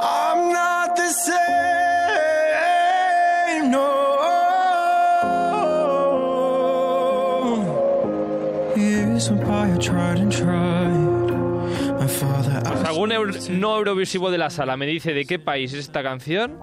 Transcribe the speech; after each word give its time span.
I'm 0.00 0.52
not 0.52 0.96
the 0.96 1.08
same, 1.08 1.38
no. 3.70 3.94
Years 8.76 9.30
went 9.30 9.44
by, 9.46 9.72
I 9.72 9.76
tried 9.78 10.18
and 10.18 10.30
tried. 10.32 11.28
My 12.00 12.06
father 12.06 12.62
asked 12.64 12.84
algún 12.86 13.12
euro- 13.12 13.32
no 13.50 13.76
eurovisivo 13.78 14.30
de 14.30 14.38
la 14.38 14.50
sala 14.50 14.76
me 14.76 14.86
dice 14.86 15.12
de 15.14 15.24
qué 15.24 15.38
país 15.38 15.72
es 15.72 15.80
esta 15.80 16.02
canción. 16.02 16.58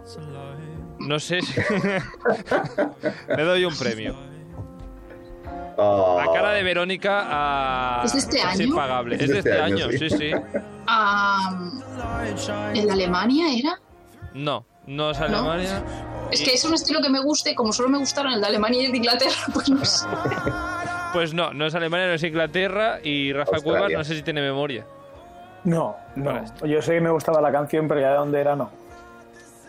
No 0.99 1.19
sé 1.19 1.41
si... 1.41 1.53
Le 3.37 3.43
doy 3.43 3.65
un 3.65 3.75
premio. 3.77 4.15
Ah, 5.77 6.23
La 6.25 6.31
cara 6.33 6.51
de 6.53 6.63
Verónica 6.63 7.25
a... 7.27 8.01
¿Es 8.05 8.15
este 8.15 8.37
es 8.37 8.45
año? 8.45 8.63
impagable. 8.63 9.15
Es 9.21 9.29
de 9.29 9.39
este 9.39 9.59
año, 9.61 9.89
sí, 9.91 10.09
sí. 10.09 10.31
Ah, 10.87 11.51
¿El 12.73 12.85
de 12.85 12.91
Alemania 12.91 13.45
era? 13.57 13.79
No, 14.33 14.65
no 14.87 15.11
es 15.11 15.19
Alemania. 15.19 15.83
Es 16.31 16.41
que 16.41 16.53
es 16.53 16.63
un 16.65 16.73
estilo 16.73 17.01
que 17.01 17.09
me 17.09 17.19
guste, 17.21 17.53
como 17.55 17.71
solo 17.71 17.89
me 17.89 17.97
gustaron 17.97 18.33
el 18.33 18.41
de 18.41 18.47
Alemania 18.47 18.81
y 18.81 18.85
el 18.85 18.91
de 18.91 18.97
Inglaterra, 18.97 19.35
pues 19.53 19.69
no 19.69 19.83
sé. 19.85 20.05
Pues 21.13 21.33
no, 21.33 21.53
no 21.53 21.65
es 21.67 21.75
Alemania, 21.75 22.07
no 22.07 22.13
es 22.13 22.23
Inglaterra 22.23 22.99
y 23.03 23.31
Rafa 23.31 23.55
Australia. 23.55 23.79
Cuevas 23.79 23.97
no 23.97 24.03
sé 24.03 24.15
si 24.15 24.21
tiene 24.23 24.41
memoria. 24.41 24.85
No, 25.63 25.95
no. 26.15 26.43
Yo 26.65 26.81
sé 26.81 26.93
que 26.93 27.01
me 27.01 27.09
gustaba 27.09 27.41
la 27.41 27.51
canción, 27.51 27.87
pero 27.87 28.01
ya 28.01 28.09
de 28.11 28.17
dónde 28.17 28.39
era, 28.41 28.55
no. 28.55 28.69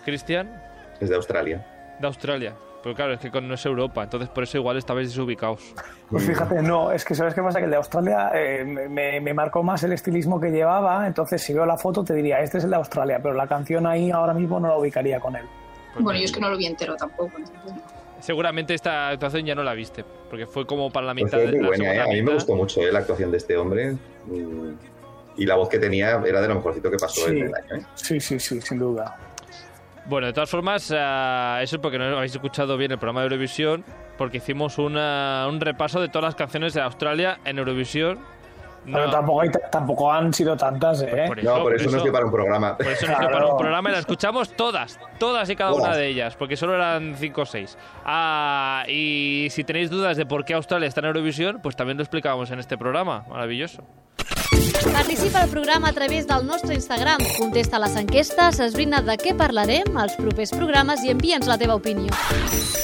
Cristian, 0.04 0.62
Es 1.00 1.08
de 1.08 1.16
Australia. 1.16 1.64
de 2.00 2.06
Australia. 2.06 2.54
Pero 2.86 2.94
claro, 2.94 3.14
es 3.14 3.18
que 3.18 3.40
no 3.40 3.52
es 3.54 3.66
Europa, 3.66 4.04
entonces 4.04 4.28
por 4.28 4.44
eso 4.44 4.58
igual 4.58 4.76
estabais 4.76 5.08
desubicados. 5.08 5.74
Pues 6.08 6.24
fíjate, 6.24 6.62
no, 6.62 6.92
es 6.92 7.04
que 7.04 7.16
¿sabes 7.16 7.34
qué 7.34 7.42
pasa? 7.42 7.58
Que 7.58 7.64
el 7.64 7.70
de 7.72 7.78
Australia 7.78 8.30
eh, 8.32 8.64
me, 8.64 9.20
me 9.20 9.34
marcó 9.34 9.64
más 9.64 9.82
el 9.82 9.92
estilismo 9.92 10.38
que 10.40 10.52
llevaba, 10.52 11.04
entonces 11.04 11.42
si 11.42 11.52
veo 11.52 11.66
la 11.66 11.76
foto 11.76 12.04
te 12.04 12.14
diría, 12.14 12.38
este 12.38 12.58
es 12.58 12.64
el 12.64 12.70
de 12.70 12.76
Australia, 12.76 13.18
pero 13.20 13.34
la 13.34 13.48
canción 13.48 13.88
ahí 13.88 14.12
ahora 14.12 14.32
mismo 14.34 14.60
no 14.60 14.68
la 14.68 14.76
ubicaría 14.78 15.18
con 15.18 15.34
él. 15.34 15.46
Bueno, 15.98 16.16
yo 16.16 16.26
es 16.26 16.30
que 16.30 16.38
no 16.38 16.48
lo 16.48 16.56
vi 16.56 16.66
entero 16.66 16.94
tampoco. 16.94 17.32
entonces. 17.38 17.72
Seguramente 18.20 18.72
esta 18.72 19.08
actuación 19.08 19.44
ya 19.44 19.56
no 19.56 19.64
la 19.64 19.74
viste, 19.74 20.04
porque 20.30 20.46
fue 20.46 20.64
como 20.64 20.88
para 20.92 21.08
la 21.08 21.14
Pues 21.14 21.24
mitad 21.24 21.38
fue 21.38 21.46
de 21.46 21.52
muy 21.54 21.60
la 21.62 21.66
buena, 21.66 21.92
¿eh? 21.92 22.00
A 22.02 22.06
mí 22.06 22.22
me 22.22 22.34
gustó 22.34 22.54
mucho 22.54 22.82
¿eh? 22.82 22.92
la 22.92 23.00
actuación 23.00 23.32
de 23.32 23.38
este 23.38 23.56
hombre. 23.56 23.96
Mm, 24.26 24.74
Y 25.38 25.44
la 25.44 25.56
voz 25.56 25.68
que 25.68 25.80
tenía 25.80 26.22
era 26.24 26.40
de 26.40 26.46
lo 26.46 26.54
mejorcito 26.54 26.88
que 26.88 26.98
pasó 26.98 27.22
Sí. 27.26 27.32
en 27.32 27.46
el 27.48 27.52
año. 27.56 27.82
¿eh? 27.82 27.86
Sí, 27.96 28.20
sí, 28.20 28.38
sí, 28.38 28.60
sin 28.60 28.78
duda. 28.78 29.16
Bueno, 30.08 30.28
de 30.28 30.32
todas 30.32 30.48
formas, 30.48 30.92
ah, 30.96 31.58
eso 31.62 31.76
es 31.76 31.82
porque 31.82 31.98
no 31.98 32.04
habéis 32.16 32.32
escuchado 32.32 32.76
bien 32.76 32.92
el 32.92 32.98
programa 32.98 33.20
de 33.22 33.26
Eurovisión, 33.26 33.84
porque 34.16 34.36
hicimos 34.36 34.78
una- 34.78 35.46
un 35.48 35.60
repaso 35.60 36.00
de 36.00 36.08
todas 36.08 36.24
las 36.26 36.34
canciones 36.36 36.74
de 36.74 36.80
Australia 36.80 37.38
en 37.44 37.58
Eurovisión. 37.58 38.18
Pero 38.84 39.06
No, 39.06 39.10
tampoco, 39.10 39.40
hay- 39.40 39.50
tampoco 39.72 40.12
han 40.12 40.32
sido 40.32 40.56
tantas, 40.56 41.02
¿eh? 41.02 41.24
por 41.26 41.40
eso, 41.40 41.56
No, 41.56 41.62
por 41.64 41.74
eso 41.74 41.90
no 41.90 41.96
estoy 41.96 42.12
para 42.12 42.24
un 42.24 42.30
programa. 42.30 42.76
Por 42.76 42.86
eso 42.86 43.04
dio 43.04 43.16
Claro. 43.16 43.32
para 43.32 43.46
un 43.46 43.58
programa 43.58 43.88
y 43.88 43.92
la 43.94 43.98
escuchamos 43.98 44.50
todas, 44.54 45.00
todas 45.18 45.50
y 45.50 45.56
cada 45.56 45.72
Todas. 45.72 45.88
una 45.88 45.96
de 45.96 46.06
ellas, 46.06 46.36
porque 46.36 46.56
solo 46.56 46.76
eran 46.76 47.16
5 47.16 47.42
o 47.42 47.46
6. 47.46 47.76
Ah, 48.04 48.84
y 48.86 49.48
si 49.50 49.64
tenéis 49.64 49.90
dudas 49.90 50.16
de 50.16 50.24
por 50.24 50.44
qué 50.44 50.54
Australia 50.54 50.86
está 50.86 51.00
en 51.00 51.06
Eurovisión, 51.06 51.58
pues 51.60 51.74
también 51.74 51.96
lo 51.96 52.04
explicábamos 52.04 52.48
en 52.52 52.60
este 52.60 52.78
programa. 52.78 53.24
Maravilloso. 53.28 53.82
Participa 54.84 55.42
al 55.42 55.48
programa 55.48 55.88
a 55.88 55.92
través 55.92 56.26
del 56.26 56.46
nostre 56.46 56.74
Instagram. 56.74 57.18
Contesta 57.38 57.78
les 57.78 57.96
enquestes, 57.96 58.60
esbrina 58.60 59.00
de 59.00 59.16
què 59.16 59.32
parlarem 59.36 59.96
als 59.96 60.16
propers 60.20 60.52
programes 60.52 61.04
i 61.04 61.12
envia'ns 61.14 61.48
la 61.48 61.56
teva 61.56 61.76
opinió. 61.78 62.12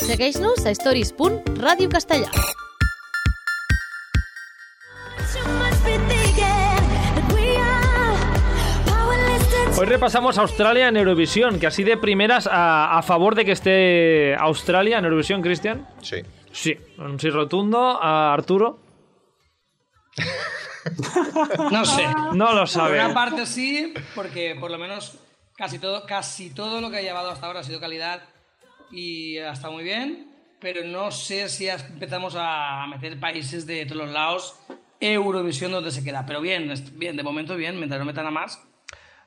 Segueix-nos 0.06 0.64
a 0.64 0.72
stories.radiocastellà. 0.72 2.30
Hoy 9.76 9.86
repasamos 9.86 10.38
Australia 10.38 10.88
en 10.88 10.96
Eurovisión, 10.96 11.58
que 11.58 11.66
así 11.66 11.82
de 11.82 11.96
primeras 11.96 12.46
a, 12.46 12.96
a 12.96 13.02
favor 13.02 13.34
de 13.34 13.44
que 13.44 13.52
esté 13.52 14.34
Australia 14.36 14.98
en 14.98 15.04
Eurovisión, 15.04 15.42
Cristian. 15.42 15.88
Sí. 16.00 16.22
Sí, 16.52 16.76
un 16.98 17.18
sí 17.18 17.30
rotundo. 17.30 17.78
A 18.00 18.32
Arturo. 18.32 18.78
No 21.70 21.84
sé. 21.84 22.06
No 22.34 22.52
lo 22.52 22.60
Por 22.60 22.68
sabe. 22.68 23.04
una 23.04 23.14
parte 23.14 23.46
sí, 23.46 23.92
porque 24.14 24.56
por 24.58 24.70
lo 24.70 24.78
menos 24.78 25.18
casi 25.56 25.78
todo, 25.78 26.04
casi 26.06 26.50
todo 26.50 26.80
lo 26.80 26.90
que 26.90 26.98
ha 26.98 27.02
llevado 27.02 27.30
hasta 27.30 27.46
ahora 27.46 27.60
ha 27.60 27.64
sido 27.64 27.80
calidad 27.80 28.22
y 28.90 29.38
ha 29.38 29.52
estado 29.52 29.72
muy 29.72 29.84
bien, 29.84 30.28
pero 30.60 30.84
no 30.84 31.10
sé 31.10 31.48
si 31.48 31.68
empezamos 31.68 32.34
a 32.36 32.86
meter 32.88 33.18
países 33.18 33.66
de 33.66 33.84
todos 33.86 34.02
los 34.06 34.10
lados 34.12 34.56
Eurovisión 35.00 35.72
donde 35.72 35.90
se 35.90 36.04
queda. 36.04 36.24
Pero 36.26 36.40
bien, 36.40 36.72
bien, 36.94 37.16
de 37.16 37.22
momento 37.22 37.56
bien, 37.56 37.76
mientras 37.76 37.98
no 37.98 38.04
metan 38.04 38.26
a 38.26 38.30
más. 38.30 38.62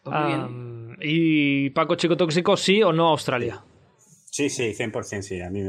pues 0.03 0.15
muy 0.15 0.27
bien. 0.27 0.39
Am, 0.41 0.97
y 1.01 1.69
Paco 1.71 1.95
Chico 1.95 2.15
Tóxico, 2.15 2.55
sí 2.55 2.81
o 2.81 2.93
no 2.93 3.09
Australia. 3.09 3.61
Sí, 4.31 4.49
sí, 4.49 4.73
100% 4.73 5.21
sí. 5.21 5.41
A 5.41 5.49
mí 5.49 5.61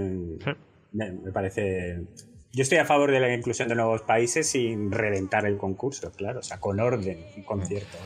me 0.93 1.33
parece... 1.33 2.03
Yo 2.57 2.63
estoy 2.63 2.79
a 2.79 2.87
favor 2.87 3.11
de 3.13 3.21
la 3.21 3.35
inclusión 3.35 3.69
de 3.69 3.75
nuevos 3.75 4.01
países 4.01 4.49
sin 4.51 4.91
reventar 4.91 5.45
el 5.45 5.59
concurso, 5.59 6.11
claro. 6.17 6.39
O 6.41 6.43
sea, 6.43 6.59
con 6.59 6.81
orden, 6.81 7.19
un 7.37 7.43
concierto. 7.43 7.99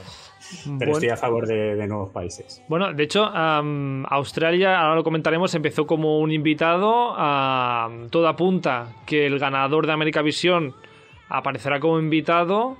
Pero 0.64 0.76
Bueno. 0.76 0.92
estoy 0.94 1.08
a 1.10 1.16
favor 1.16 1.46
de, 1.46 1.76
de 1.76 1.86
nuevos 1.86 2.10
países. 2.10 2.60
Bueno, 2.66 2.92
de 2.92 3.04
hecho, 3.04 3.26
am, 3.26 4.04
Australia, 4.06 4.80
ahora 4.80 4.96
lo 4.96 5.04
comentaremos, 5.04 5.54
empezó 5.54 5.86
como 5.86 6.18
un 6.18 6.32
invitado. 6.32 7.14
am, 7.16 8.08
todo 8.10 8.26
apunta 8.26 8.88
que 9.06 9.24
el 9.26 9.38
ganador 9.38 9.86
de 9.86 9.92
América 9.92 10.20
Visión 10.20 10.74
aparecerá 11.28 11.78
como 11.78 12.00
invitado. 12.00 12.76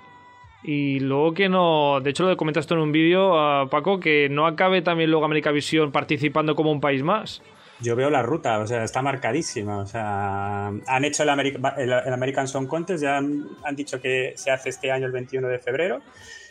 Y 0.64 0.98
luego 0.98 1.34
que 1.34 1.48
no. 1.48 2.00
De 2.02 2.10
hecho, 2.10 2.28
lo 2.28 2.36
comentaste 2.36 2.74
en 2.74 2.80
un 2.80 2.90
vídeo, 2.90 3.38
ah, 3.38 3.68
Paco, 3.70 4.00
que 4.00 4.28
no 4.28 4.44
acabe 4.48 4.82
también 4.82 5.08
luego 5.08 5.24
América 5.24 5.52
Visión 5.52 5.92
participando 5.92 6.56
como 6.56 6.72
un 6.72 6.80
país 6.80 7.04
más. 7.04 7.42
Yo 7.82 7.96
veo 7.96 8.10
la 8.10 8.22
ruta, 8.22 8.58
o 8.58 8.66
sea, 8.66 8.84
está 8.84 9.00
marcadísima. 9.00 9.78
O 9.78 9.86
sea, 9.86 10.66
han 10.66 11.04
hecho 11.04 11.22
el, 11.22 11.30
Ameri- 11.30 11.74
el- 11.78 12.12
American 12.12 12.46
Song 12.46 12.66
Contest, 12.66 13.02
ya 13.02 13.16
han, 13.16 13.46
han 13.64 13.74
dicho 13.76 14.00
que 14.00 14.34
se 14.36 14.50
hace 14.50 14.68
este 14.68 14.90
año 14.92 15.06
el 15.06 15.12
21 15.12 15.48
de 15.48 15.58
febrero, 15.58 16.00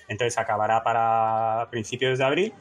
entonces 0.08 0.38
acabará 0.40 0.84
para 0.84 1.68
principios 1.70 2.18
de 2.18 2.26
abril. 2.26 2.54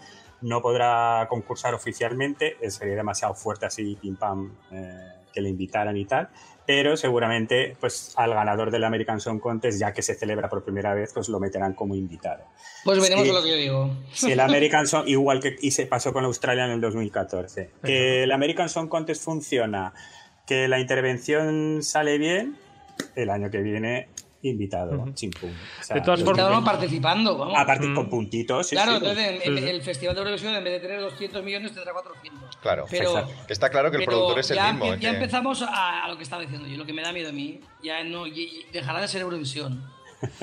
No 0.43 0.61
podrá 0.63 1.27
concursar 1.29 1.75
oficialmente, 1.75 2.57
eh, 2.61 2.71
sería 2.71 2.95
demasiado 2.95 3.35
fuerte 3.35 3.67
así, 3.67 3.97
pim 4.01 4.17
pam, 4.17 4.53
eh, 4.71 5.13
que 5.39 5.43
le 5.43 5.51
invitaran 5.51 5.97
y 5.97 6.05
tal. 6.05 6.29
Pero 6.67 6.97
seguramente, 6.97 7.77
pues 7.81 8.13
al 8.17 8.35
ganador 8.35 8.73
del 8.73 8.83
American 8.83 9.21
Song 9.21 9.39
Contest, 9.39 9.79
ya 9.79 9.93
que 9.93 10.03
se 10.03 10.15
celebra 10.15 10.49
por 10.49 10.65
primera 10.65 10.93
vez, 10.95 11.13
pues 11.15 11.29
lo 11.29 11.39
meterán 11.39 11.75
como 11.75 11.95
invitado. 11.95 12.45
Pues 12.85 13.01
veremos 13.01 13.25
sí. 13.25 13.33
lo 13.33 13.43
que 13.43 13.51
yo 13.51 13.57
digo. 13.57 13.97
Si 14.13 14.33
el 14.33 14.41
American 14.41 14.87
Song, 14.87 15.07
igual 15.07 15.41
que 15.41 15.57
y 15.61 15.71
se 15.71 15.87
pasó 15.87 16.13
con 16.13 16.25
Australia 16.25 16.65
en 16.65 16.73
el 16.73 16.81
2014, 16.81 17.71
que 17.85 18.25
el 18.25 18.33
American 18.33 18.69
Song 18.69 18.89
Contest 18.89 19.25
funciona, 19.25 19.95
que 20.45 20.67
la 20.67 20.81
intervención 20.81 21.83
sale 21.83 22.19
bien, 22.19 22.57
el 23.15 23.31
año 23.31 23.49
que 23.51 23.59
viene 23.59 24.09
invitado, 24.43 25.05
chimpum. 25.15 25.51
O 25.51 25.83
sea, 25.83 25.97
De 25.97 26.03
todas 26.03 26.23
formas- 26.23 26.65
participando, 26.65 27.37
vamos. 27.37 27.55
Aparte 27.59 27.93
con 27.93 28.09
puntitos, 28.09 28.69
sí, 28.69 28.77
claro, 28.77 28.93
sí. 28.93 28.97
entonces 28.99 29.43
en- 29.45 29.59
en 29.59 29.69
el 29.69 29.83
Festival 29.83 30.15
de 30.15 30.21
Eurovisión, 30.21 30.55
en 30.55 30.65
vez 30.65 30.73
de 30.75 30.81
tener 30.81 31.01
200 31.01 31.43
millones, 31.43 31.73
tendrá 31.73 31.93
400. 31.93 32.57
Claro. 32.59 32.85
Pero. 32.91 33.27
Está 33.49 33.69
claro 33.71 33.91
que 33.91 33.97
el 33.99 34.05
productor 34.05 34.39
es 34.39 34.51
el 34.51 34.57
ya, 34.57 34.73
mismo. 34.73 34.95
ya 34.95 34.99
que- 35.01 35.09
empezamos 35.17 35.63
a, 35.63 36.05
a 36.05 36.09
lo 36.09 36.17
que 36.17 36.23
estaba 36.23 36.43
diciendo 36.43 36.69
yo. 36.69 36.77
Lo 36.77 36.87
que 36.87 36.93
me 36.93 37.03
da 37.03 37.13
miedo 37.13 37.31
a 37.31 37.33
mí, 37.33 37.61
ya 37.83 38.05
no 38.05 38.27
y- 38.27 38.41
y 38.43 38.67
dejará 38.73 39.01
de 39.01 39.09
ser 39.09 39.23
Eurovisión. 39.23 39.83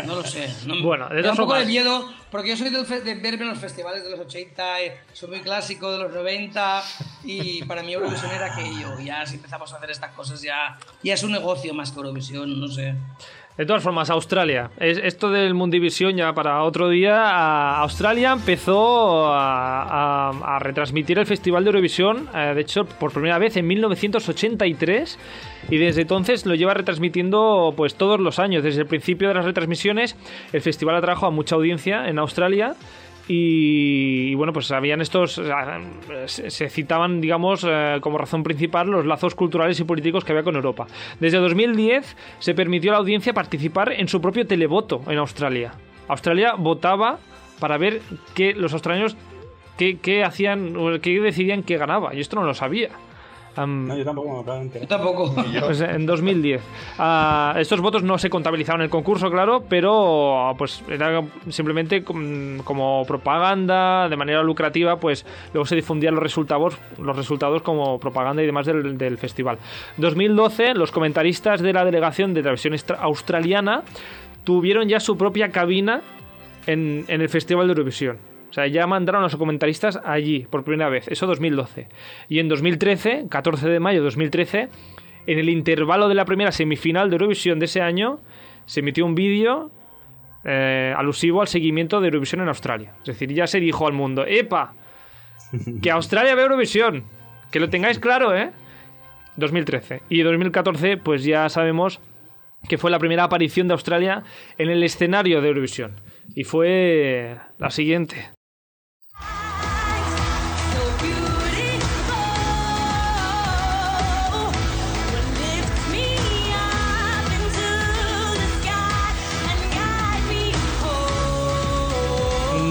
No 0.05 0.15
lo 0.15 0.23
sé. 0.23 0.49
No, 0.65 0.75
Bueno, 0.81 1.09
de 1.09 1.15
me 1.15 1.21
da 1.21 1.33
un 1.33 1.49
de 1.59 1.65
miedo, 1.65 2.09
porque 2.31 2.47
yo 2.49 2.55
soy 2.55 2.69
del 2.69 2.85
de 3.03 3.15
verme 3.15 3.43
en 3.43 3.49
los 3.49 3.59
festivales 3.59 4.05
de 4.05 4.09
los 4.11 4.21
80, 4.21 4.81
eh, 4.81 4.97
soy 5.11 5.29
muy 5.29 5.41
clásico 5.41 5.91
de 5.91 5.97
los 5.99 6.13
90, 6.13 6.81
y 7.25 7.61
para 7.65 7.83
mí 7.83 7.91
Eurovisión 7.93 8.31
era 8.31 8.53
aquello. 8.53 8.97
Ya 9.03 9.25
si 9.25 9.35
empezamos 9.35 9.73
a 9.73 9.75
hacer 9.75 9.91
estas 9.91 10.11
cosas, 10.13 10.41
ya, 10.41 10.77
ya 11.03 11.13
es 11.13 11.23
un 11.23 11.33
negocio 11.33 11.73
más 11.73 11.91
que 11.91 11.97
Eurovisión, 11.97 12.57
no 12.57 12.69
sé. 12.69 12.95
De 13.57 13.65
todas 13.65 13.81
formas, 13.81 14.09
Australia. 14.09 14.69
Es, 14.77 14.97
esto 14.97 15.29
del 15.29 15.53
Mundivisión 15.53 16.17
ya 16.17 16.33
para 16.33 16.63
otro 16.63 16.89
día. 16.89 17.77
Australia 17.77 18.33
empezó 18.33 19.27
a 19.33 20.57
retransmitir 20.59 21.19
el 21.19 21.25
Festival 21.25 21.63
de 21.63 21.69
Eurovisión, 21.69 22.27
eh, 22.35 22.53
de 22.53 22.61
hecho, 22.61 22.85
por 22.85 23.13
primera 23.13 23.37
vez 23.37 23.55
en 23.55 23.65
1983. 23.67 25.17
Y 25.69 25.77
desde 25.77 26.01
entonces 26.01 26.45
lo 26.45 26.53
lleva 26.55 26.73
retransmitiendo 26.73 27.73
pues 27.75 27.95
todos 27.95 28.19
los 28.19 28.39
años. 28.39 28.63
Desde 28.63 28.81
el 28.81 28.87
principio 28.87 29.29
de 29.29 29.35
las 29.35 29.45
retransmisiones, 29.45 30.15
el 30.51 30.61
festival 30.61 30.95
atrajo 30.95 31.25
a 31.25 31.31
mucha 31.31 31.55
audiencia 31.55 32.07
en 32.07 32.19
Australia. 32.19 32.75
Y, 33.27 34.35
bueno, 34.35 34.53
pues 34.53 34.71
habían 34.71 35.01
estos. 35.01 35.41
Se, 36.25 36.69
citaban, 36.69 37.21
digamos, 37.21 37.65
eh, 37.67 37.97
como 38.01 38.17
razón 38.17 38.43
principal 38.43 38.87
los 38.87 39.05
lazos 39.05 39.33
culturales 39.33 39.79
y 39.79 39.83
políticos 39.83 40.23
que 40.23 40.31
había 40.31 40.43
con 40.43 40.55
Europa. 40.55 40.85
Desde 41.19 41.39
2010 41.39 42.15
se 42.39 42.53
permitió 42.53 42.91
a 42.91 42.93
la 42.93 42.99
audiencia 42.99 43.33
participar 43.33 43.93
en 43.93 44.07
su 44.07 44.21
propio 44.21 44.45
televoto 44.45 45.01
en 45.07 45.17
Australia. 45.17 45.73
Australia 46.07 46.53
votaba 46.57 47.17
para 47.59 47.77
ver 47.77 48.01
qué 48.35 48.53
los 48.53 48.73
australianos 48.73 49.17
qué, 49.77 49.97
qué 49.97 50.23
hacían, 50.23 50.73
qué 51.01 51.19
decidían 51.19 51.63
que 51.63 51.77
ganaba. 51.77 52.13
Y 52.13 52.19
esto 52.19 52.35
no 52.35 52.43
lo 52.43 52.53
sabía. 52.53 52.89
No, 53.87 53.97
yo 53.97 54.03
tampoco 54.03 54.33
me 54.33 54.39
acabo 54.41 54.57
de 54.57 54.63
enterar. 54.63 54.87
Yo 54.87 54.95
tampoco. 54.95 55.35
Pues 55.65 55.81
en 55.81 56.05
2010. 56.05 56.61
Ah, 56.97 57.55
estos 57.57 57.79
votos 57.81 58.03
no 58.03 58.17
se 58.17 58.29
contabilizaban 58.29 58.81
en 58.81 58.85
el 58.85 58.89
concurso, 58.89 59.29
claro, 59.31 59.63
pero 59.67 60.53
pues 60.57 60.83
era 60.89 61.21
simplemente 61.49 62.03
com- 62.03 62.59
como 62.63 63.03
propaganda, 63.07 64.09
de 64.09 64.15
manera 64.17 64.43
lucrativa, 64.43 64.97
pues 64.99 65.25
luego 65.53 65.65
se 65.65 65.75
difundían 65.75 66.13
los 66.15 66.23
resultados, 66.23 66.77
los 67.01 67.15
resultados 67.15 67.61
como 67.61 67.99
propaganda 67.99 68.43
y 68.43 68.45
demás 68.45 68.65
del, 68.65 68.97
del 68.97 69.17
festival. 69.17 69.57
2012, 69.97 70.73
los 70.73 70.91
comentaristas 70.91 71.61
de 71.61 71.73
la 71.73 71.85
delegación 71.85 72.33
de 72.33 72.41
extra- 72.41 72.97
australiana 72.97 73.83
tuvieron 74.43 74.87
ya 74.87 74.99
su 74.99 75.17
propia 75.17 75.49
cabina 75.49 76.01
en, 76.67 77.05
en 77.07 77.21
el 77.21 77.29
Festival 77.29 77.67
de 77.67 77.71
Eurovisión. 77.73 78.17
O 78.55 78.57
sea, 78.57 78.67
ya 78.67 78.87
mandaron 78.87 79.19
a 79.19 79.25
los 79.25 79.35
comentaristas 79.35 79.99
allí 80.05 80.47
por 80.49 80.63
primera 80.63 80.89
vez. 80.89 81.09
Eso 81.09 81.27
2012. 81.27 81.89
Y 82.29 82.39
en 82.39 82.47
2013, 82.47 83.25
14 83.29 83.67
de 83.67 83.81
mayo 83.81 83.99
de 83.99 84.05
2013, 84.05 84.69
en 85.27 85.39
el 85.39 85.49
intervalo 85.49 86.07
de 86.07 86.15
la 86.15 86.23
primera 86.23 86.53
semifinal 86.53 87.09
de 87.09 87.15
Eurovisión 87.15 87.59
de 87.59 87.65
ese 87.65 87.81
año, 87.81 88.21
se 88.65 88.79
emitió 88.79 89.05
un 89.05 89.13
vídeo 89.13 89.71
eh, 90.45 90.93
alusivo 90.95 91.41
al 91.41 91.49
seguimiento 91.49 91.99
de 91.99 92.07
Eurovisión 92.07 92.43
en 92.43 92.47
Australia. 92.47 92.93
Es 92.99 93.07
decir, 93.07 93.33
ya 93.33 93.45
se 93.45 93.59
dijo 93.59 93.87
al 93.87 93.93
mundo, 93.93 94.23
¡epa! 94.25 94.73
Que 95.81 95.91
Australia 95.91 96.33
ve 96.33 96.43
Eurovisión. 96.43 97.03
Que 97.51 97.59
lo 97.59 97.69
tengáis 97.69 97.99
claro, 97.99 98.33
¿eh? 98.33 98.51
2013. 99.35 100.01
Y 100.07 100.21
2014, 100.21 100.95
pues 100.95 101.25
ya 101.25 101.49
sabemos 101.49 101.99
que 102.69 102.77
fue 102.77 102.89
la 102.89 102.99
primera 102.99 103.25
aparición 103.25 103.67
de 103.67 103.73
Australia 103.73 104.23
en 104.57 104.69
el 104.69 104.81
escenario 104.81 105.41
de 105.41 105.49
Eurovisión. 105.49 105.99
Y 106.35 106.45
fue 106.45 107.35
la 107.59 107.69
siguiente. 107.69 108.34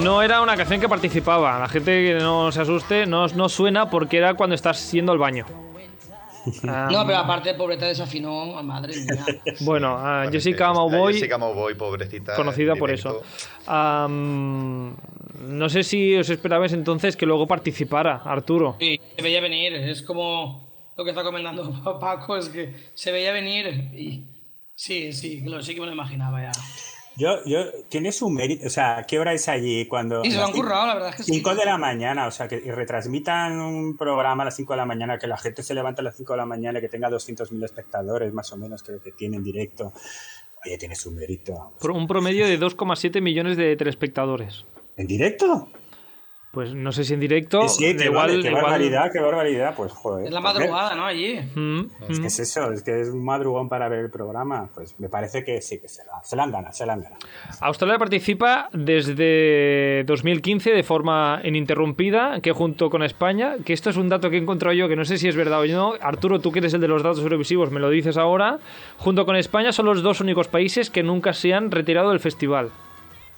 No 0.05 0.21
era 0.21 0.41
una 0.41 0.55
canción 0.55 0.79
que 0.79 0.87
participaba. 0.87 1.57
La 1.59 1.67
gente 1.67 1.91
que 2.05 2.13
no 2.15 2.51
se 2.51 2.61
asuste, 2.61 3.05
no, 3.07 3.27
no 3.29 3.49
suena 3.49 3.89
porque 3.89 4.17
era 4.17 4.35
cuando 4.35 4.53
estás 4.55 4.91
yendo 4.91 5.11
al 5.11 5.17
baño. 5.17 5.45
No, 6.61 7.03
pero 7.07 7.17
aparte, 7.17 7.55
pobreta 7.55 7.87
desafinó, 7.87 8.61
madre 8.61 8.93
mía. 8.97 9.25
Bueno, 9.61 9.97
Bueno, 9.97 10.31
Jessica 10.31 10.71
Mauboy, 10.71 11.13
Jessica 11.15 11.39
Mauboy, 11.39 11.73
pobrecita. 11.73 12.35
conocida 12.35 12.73
en 12.73 12.77
por 12.77 12.91
eso. 12.91 13.23
No 13.67 15.69
sé 15.69 15.81
si 15.81 16.15
os 16.15 16.29
esperabais 16.29 16.71
entonces 16.73 17.17
que 17.17 17.25
luego 17.25 17.47
participara 17.47 18.21
Arturo. 18.23 18.75
Sí, 18.79 18.99
se 19.15 19.23
veía 19.23 19.41
venir. 19.41 19.73
Es 19.73 20.03
como 20.03 20.69
lo 20.95 21.03
que 21.03 21.09
está 21.09 21.23
comentando 21.23 21.97
Paco, 21.99 22.37
es 22.37 22.49
que 22.49 22.75
se 22.93 23.11
veía 23.11 23.31
venir 23.31 23.65
y... 23.95 24.25
Sí, 24.75 25.13
sí, 25.13 25.41
lo- 25.45 25.63
sí 25.63 25.73
que 25.73 25.79
me 25.81 25.87
lo 25.87 25.93
imaginaba 25.93 26.43
ya. 26.43 26.51
Yo, 27.17 27.43
yo, 27.45 27.71
tiene 27.87 28.11
su 28.11 28.29
mérito, 28.29 28.67
o 28.67 28.69
sea, 28.69 29.05
¿qué 29.07 29.19
hora 29.19 29.33
es 29.33 29.47
allí 29.47 29.85
cuando... 29.85 30.21
Y 30.23 30.31
se 30.31 30.37
lo 30.37 30.45
han 30.45 30.51
currado, 30.51 30.87
la 30.87 30.93
verdad 30.95 31.09
es 31.11 31.15
que 31.15 31.23
sí. 31.23 31.33
5 31.35 31.55
de 31.55 31.65
la 31.65 31.77
mañana, 31.77 32.27
o 32.27 32.31
sea, 32.31 32.47
que 32.47 32.57
y 32.57 32.71
retransmitan 32.71 33.59
un 33.59 33.95
programa 33.95 34.43
a 34.43 34.45
las 34.45 34.55
5 34.55 34.73
de 34.73 34.77
la 34.77 34.85
mañana, 34.85 35.17
que 35.17 35.27
la 35.27 35.37
gente 35.37 35.63
se 35.63 35.73
levanta 35.73 36.01
a 36.01 36.03
las 36.03 36.17
5 36.17 36.33
de 36.33 36.37
la 36.37 36.45
mañana, 36.45 36.81
que 36.81 36.89
tenga 36.89 37.09
200.000 37.09 37.63
espectadores 37.63 38.33
más 38.33 38.51
o 38.51 38.57
menos, 38.57 38.83
que, 38.83 38.99
que 39.03 39.13
tiene 39.13 39.37
en 39.37 39.43
directo. 39.43 39.93
Oye, 40.65 40.77
tiene 40.77 40.95
su 40.95 41.11
mérito. 41.11 41.73
Por 41.79 41.91
un 41.91 42.07
promedio 42.07 42.47
de 42.47 42.59
2,7 42.59 43.21
millones 43.21 43.55
de 43.55 43.75
telespectadores. 43.77 44.65
¿En 44.97 45.07
directo? 45.07 45.69
Pues 46.55 46.73
no 46.73 46.91
sé 46.91 47.03
si 47.03 47.13
en 47.13 47.19
directo. 47.19 47.67
Sí, 47.67 47.85
sí, 47.91 47.97
qué, 47.97 48.05
igual, 48.05 48.29
vale, 48.29 48.41
qué 48.41 48.47
igual- 48.47 48.63
barbaridad, 48.63 49.11
qué 49.11 49.19
barbaridad. 49.19 49.75
Pues 49.75 49.91
joder. 49.91 50.25
Es 50.25 50.31
la 50.31 50.39
madrugada, 50.39 50.95
¿no? 50.95 51.05
Allí. 51.05 51.37
Mm, 51.53 51.81
Es 52.09 52.17
mm. 52.17 52.21
que 52.21 52.27
es 52.27 52.39
eso, 52.39 52.71
es 52.71 52.81
que 52.81 53.01
es 53.01 53.09
un 53.09 53.23
madrugón 53.23 53.69
para 53.69 53.87
ver 53.89 53.99
el 53.99 54.09
programa. 54.09 54.69
Pues 54.73 54.99
me 54.99 55.09
parece 55.09 55.43
que 55.43 55.61
sí, 55.61 55.79
que 55.79 55.87
se 55.89 56.03
la, 56.05 56.23
se 56.23 56.35
la 56.35 56.43
han 56.43 56.51
ganado, 56.51 56.73
se 56.73 56.85
la 56.85 56.93
han 56.93 57.01
ganado. 57.01 57.19
Australia 57.61 57.97
participa 57.99 58.69
desde 58.73 60.03
2015 60.05 60.71
de 60.71 60.83
forma 60.83 61.41
ininterrumpida, 61.43 62.39
que 62.41 62.51
junto 62.53 62.89
con 62.89 63.03
España, 63.03 63.57
que 63.65 63.73
esto 63.73 63.89
es 63.89 63.97
un 63.97 64.09
dato 64.09 64.29
que 64.29 64.37
he 64.37 64.39
encontrado 64.39 64.73
yo, 64.73 64.87
que 64.87 64.95
no 64.95 65.05
sé 65.05 65.17
si 65.17 65.27
es 65.27 65.35
verdad 65.35 65.59
o 65.61 65.65
no, 65.65 65.93
Arturo, 65.99 66.39
tú 66.39 66.51
que 66.51 66.59
eres 66.59 66.73
el 66.73 66.81
de 66.81 66.87
los 66.87 67.03
datos 67.03 67.19
eurovisivos, 67.19 67.69
me 67.69 67.79
lo 67.81 67.89
dices 67.89 68.17
ahora, 68.17 68.59
junto 68.97 69.25
con 69.25 69.35
España 69.35 69.71
son 69.73 69.85
los 69.87 70.01
dos 70.01 70.21
únicos 70.21 70.47
países 70.47 70.89
que 70.89 71.03
nunca 71.03 71.33
se 71.33 71.53
han 71.53 71.69
retirado 71.71 72.11
del 72.11 72.19
festival. 72.21 72.69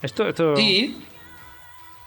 Esto, 0.02 0.28
esto... 0.28 0.54
Sí. 0.54 0.96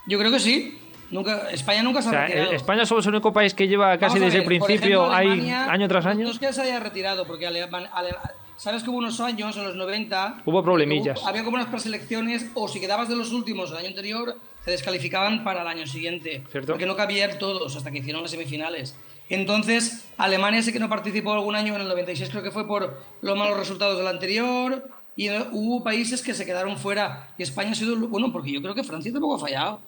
Yo 0.07 0.17
creo 0.17 0.31
que 0.31 0.39
sí. 0.39 0.77
Nunca, 1.11 1.49
España 1.51 1.83
nunca 1.83 2.01
se 2.01 2.07
O 2.07 2.11
ha 2.11 2.13
sea, 2.13 2.25
retirado. 2.27 2.51
España 2.53 2.85
solo 2.85 3.01
es 3.01 3.05
el 3.07 3.13
único 3.13 3.33
país 3.33 3.53
que 3.53 3.67
lleva 3.67 3.97
casi 3.97 4.17
a 4.17 4.21
desde 4.21 4.37
el 4.39 4.47
ver, 4.47 4.59
principio, 4.59 4.75
ejemplo, 5.05 5.11
hay 5.13 5.27
Alemania, 5.27 5.65
año 5.71 5.87
tras 5.87 6.05
año. 6.05 6.23
No 6.25 6.31
es 6.31 6.39
que 6.39 6.51
se 6.53 6.61
haya 6.61 6.79
retirado, 6.79 7.25
porque 7.25 7.47
Aleman- 7.47 7.89
Ale- 7.93 8.15
sabes 8.57 8.81
que 8.83 8.89
hubo 8.89 8.99
unos 8.99 9.19
años, 9.19 9.55
en 9.57 9.63
los 9.65 9.75
90... 9.75 10.41
Hubo 10.45 10.63
problemillas. 10.63 11.19
hubo- 11.19 11.27
había 11.27 11.43
como 11.43 11.55
unas 11.57 11.67
preselecciones, 11.67 12.47
o 12.53 12.67
si 12.67 12.79
quedabas 12.79 13.09
de 13.09 13.15
los 13.15 13.31
últimos 13.33 13.69
del 13.71 13.79
año 13.79 13.87
anterior, 13.89 14.37
te 14.63 14.71
descalificaban 14.71 15.43
para 15.43 15.63
el 15.63 15.67
año 15.67 15.85
siguiente. 15.87 16.43
Cierto. 16.51 16.73
Porque 16.73 16.85
no 16.85 16.95
cabían 16.95 17.37
todos 17.39 17.75
hasta 17.75 17.91
que 17.91 17.97
hicieron 17.99 18.21
las 18.21 18.31
semifinales. 18.31 18.95
Entonces, 19.29 20.07
Alemania 20.17 20.61
sí 20.61 20.71
que 20.71 20.79
no 20.79 20.89
participó 20.89 21.33
algún 21.33 21.55
año, 21.55 21.73
en 21.75 21.81
el 21.81 21.87
96 21.87 22.29
creo 22.29 22.43
que 22.43 22.51
fue 22.51 22.67
por 22.67 23.01
los 23.21 23.37
malos 23.37 23.57
resultados 23.57 23.97
del 23.97 24.07
anterior, 24.07 24.87
y 25.15 25.29
hubo 25.51 25.83
países 25.83 26.21
que 26.21 26.33
se 26.33 26.45
quedaron 26.45 26.77
fuera, 26.77 27.29
y 27.37 27.43
España 27.43 27.71
ha 27.71 27.75
sido... 27.75 27.93
el- 27.95 28.01
Bueno, 28.01 28.31
porque 28.31 28.51
yo 28.51 28.61
creo 28.61 28.75
que 28.75 28.83
Francia 28.83 29.11
tampoco 29.11 29.35
ha 29.35 29.39
fallado. 29.39 29.81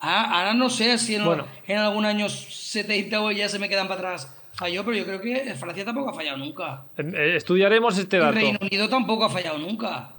Ah, 0.00 0.38
ahora 0.38 0.54
no 0.54 0.70
sé 0.70 0.96
si 0.98 1.14
en, 1.16 1.24
Bueno. 1.24 1.46
en 1.66 1.78
algún 1.78 2.04
año 2.06 2.28
70 2.28 3.20
o 3.20 3.30
ya 3.32 3.48
se 3.48 3.58
me 3.58 3.68
quedan 3.68 3.86
para 3.88 4.00
atrás 4.00 4.36
falló, 4.52 4.84
pero 4.84 4.96
yo 4.96 5.04
creo 5.04 5.20
que 5.20 5.54
Francia 5.54 5.84
tampoco 5.84 6.10
ha 6.10 6.14
fallado 6.14 6.36
nunca. 6.38 6.82
Eh, 6.98 7.34
Estudiaremos 7.36 7.96
este 7.96 8.18
dato. 8.18 8.32
Reino 8.32 8.58
Unido 8.60 8.88
tampoco 8.88 9.24
ha 9.24 9.30
fallado 9.30 9.58
nunca. 9.58 10.10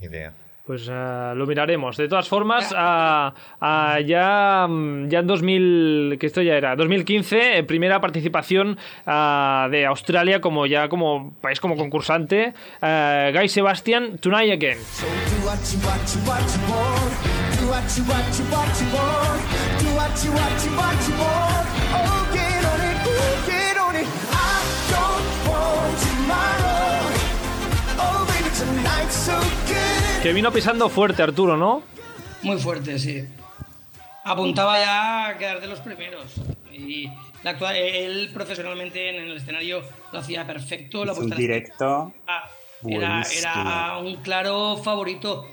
Ni 0.00 0.06
idea. 0.06 0.32
Pues 0.66 0.88
eh, 0.90 1.32
lo 1.34 1.44
miraremos. 1.46 1.96
De 1.96 2.08
todas 2.08 2.28
formas, 2.28 2.72
ah, 2.76 3.34
ah, 3.60 3.98
ya, 4.00 4.66
mm, 4.68 5.08
ya 5.08 5.18
en 5.20 5.26
2000, 5.26 6.16
que 6.20 6.26
esto 6.26 6.40
ya 6.40 6.54
era, 6.56 6.76
2015, 6.76 7.58
eh, 7.58 7.64
primera 7.64 8.00
participación 8.00 8.78
ah, 9.06 9.68
de 9.70 9.86
Australia 9.86 10.40
como 10.40 10.66
ya 10.66 10.88
como 10.88 11.34
país 11.40 11.58
como 11.60 11.76
concursante. 11.76 12.54
eh, 12.80 13.32
Guy 13.34 13.48
Sebastian, 13.48 14.18
Tonight 14.18 14.52
Again. 14.52 14.78
Do 16.24 17.31
what 17.72 17.96
you 17.96 18.04
what 18.04 18.38
you 18.38 18.44
what 18.52 18.72
you 18.80 18.88
want. 18.92 19.42
Do 19.80 19.88
what 19.98 20.14
you 20.22 20.30
what 20.36 20.56
you 20.64 20.72
what 20.76 21.00
you 21.08 21.08
want. 21.08 21.08
Do 21.08 21.08
what 21.08 21.08
you 21.08 21.08
what 21.08 21.08
you 21.08 21.08
what 21.08 21.08
you 21.08 21.14
want. 21.24 21.66
Oh, 21.96 22.20
get 22.36 22.62
on 22.70 22.80
it, 22.88 22.98
ooh, 23.08 23.36
get 23.48 23.76
on 23.86 23.94
it. 23.96 24.08
I 24.28 24.58
don't 24.92 25.28
want 25.48 25.94
tomorrow. 26.04 26.92
Oh, 28.04 28.20
baby, 28.28 28.50
tonight's 28.60 29.16
so 29.16 29.36
good. 29.68 30.22
Que 30.22 30.32
vino 30.34 30.52
pisando 30.52 30.90
fuerte 30.90 31.22
Arturo, 31.22 31.56
¿no? 31.56 31.82
Muy 32.42 32.58
fuerte, 32.58 32.98
sí. 32.98 33.24
Apuntaba 34.24 34.78
ya 34.78 35.28
a 35.28 35.38
quedar 35.38 35.60
de 35.60 35.66
los 35.66 35.80
primeros. 35.80 36.34
Y 36.70 37.08
la 37.42 37.52
él 37.74 38.30
profesionalmente 38.34 39.08
en 39.08 39.30
el 39.30 39.36
escenario 39.38 39.82
lo 40.12 40.18
hacía 40.18 40.46
perfecto. 40.46 41.04
La 41.06 41.14
un 41.14 41.30
directo. 41.30 42.12
era, 42.26 42.50
buenísimo. 42.82 43.40
era 43.40 43.98
un 43.98 44.16
claro 44.16 44.76
favorito. 44.76 45.46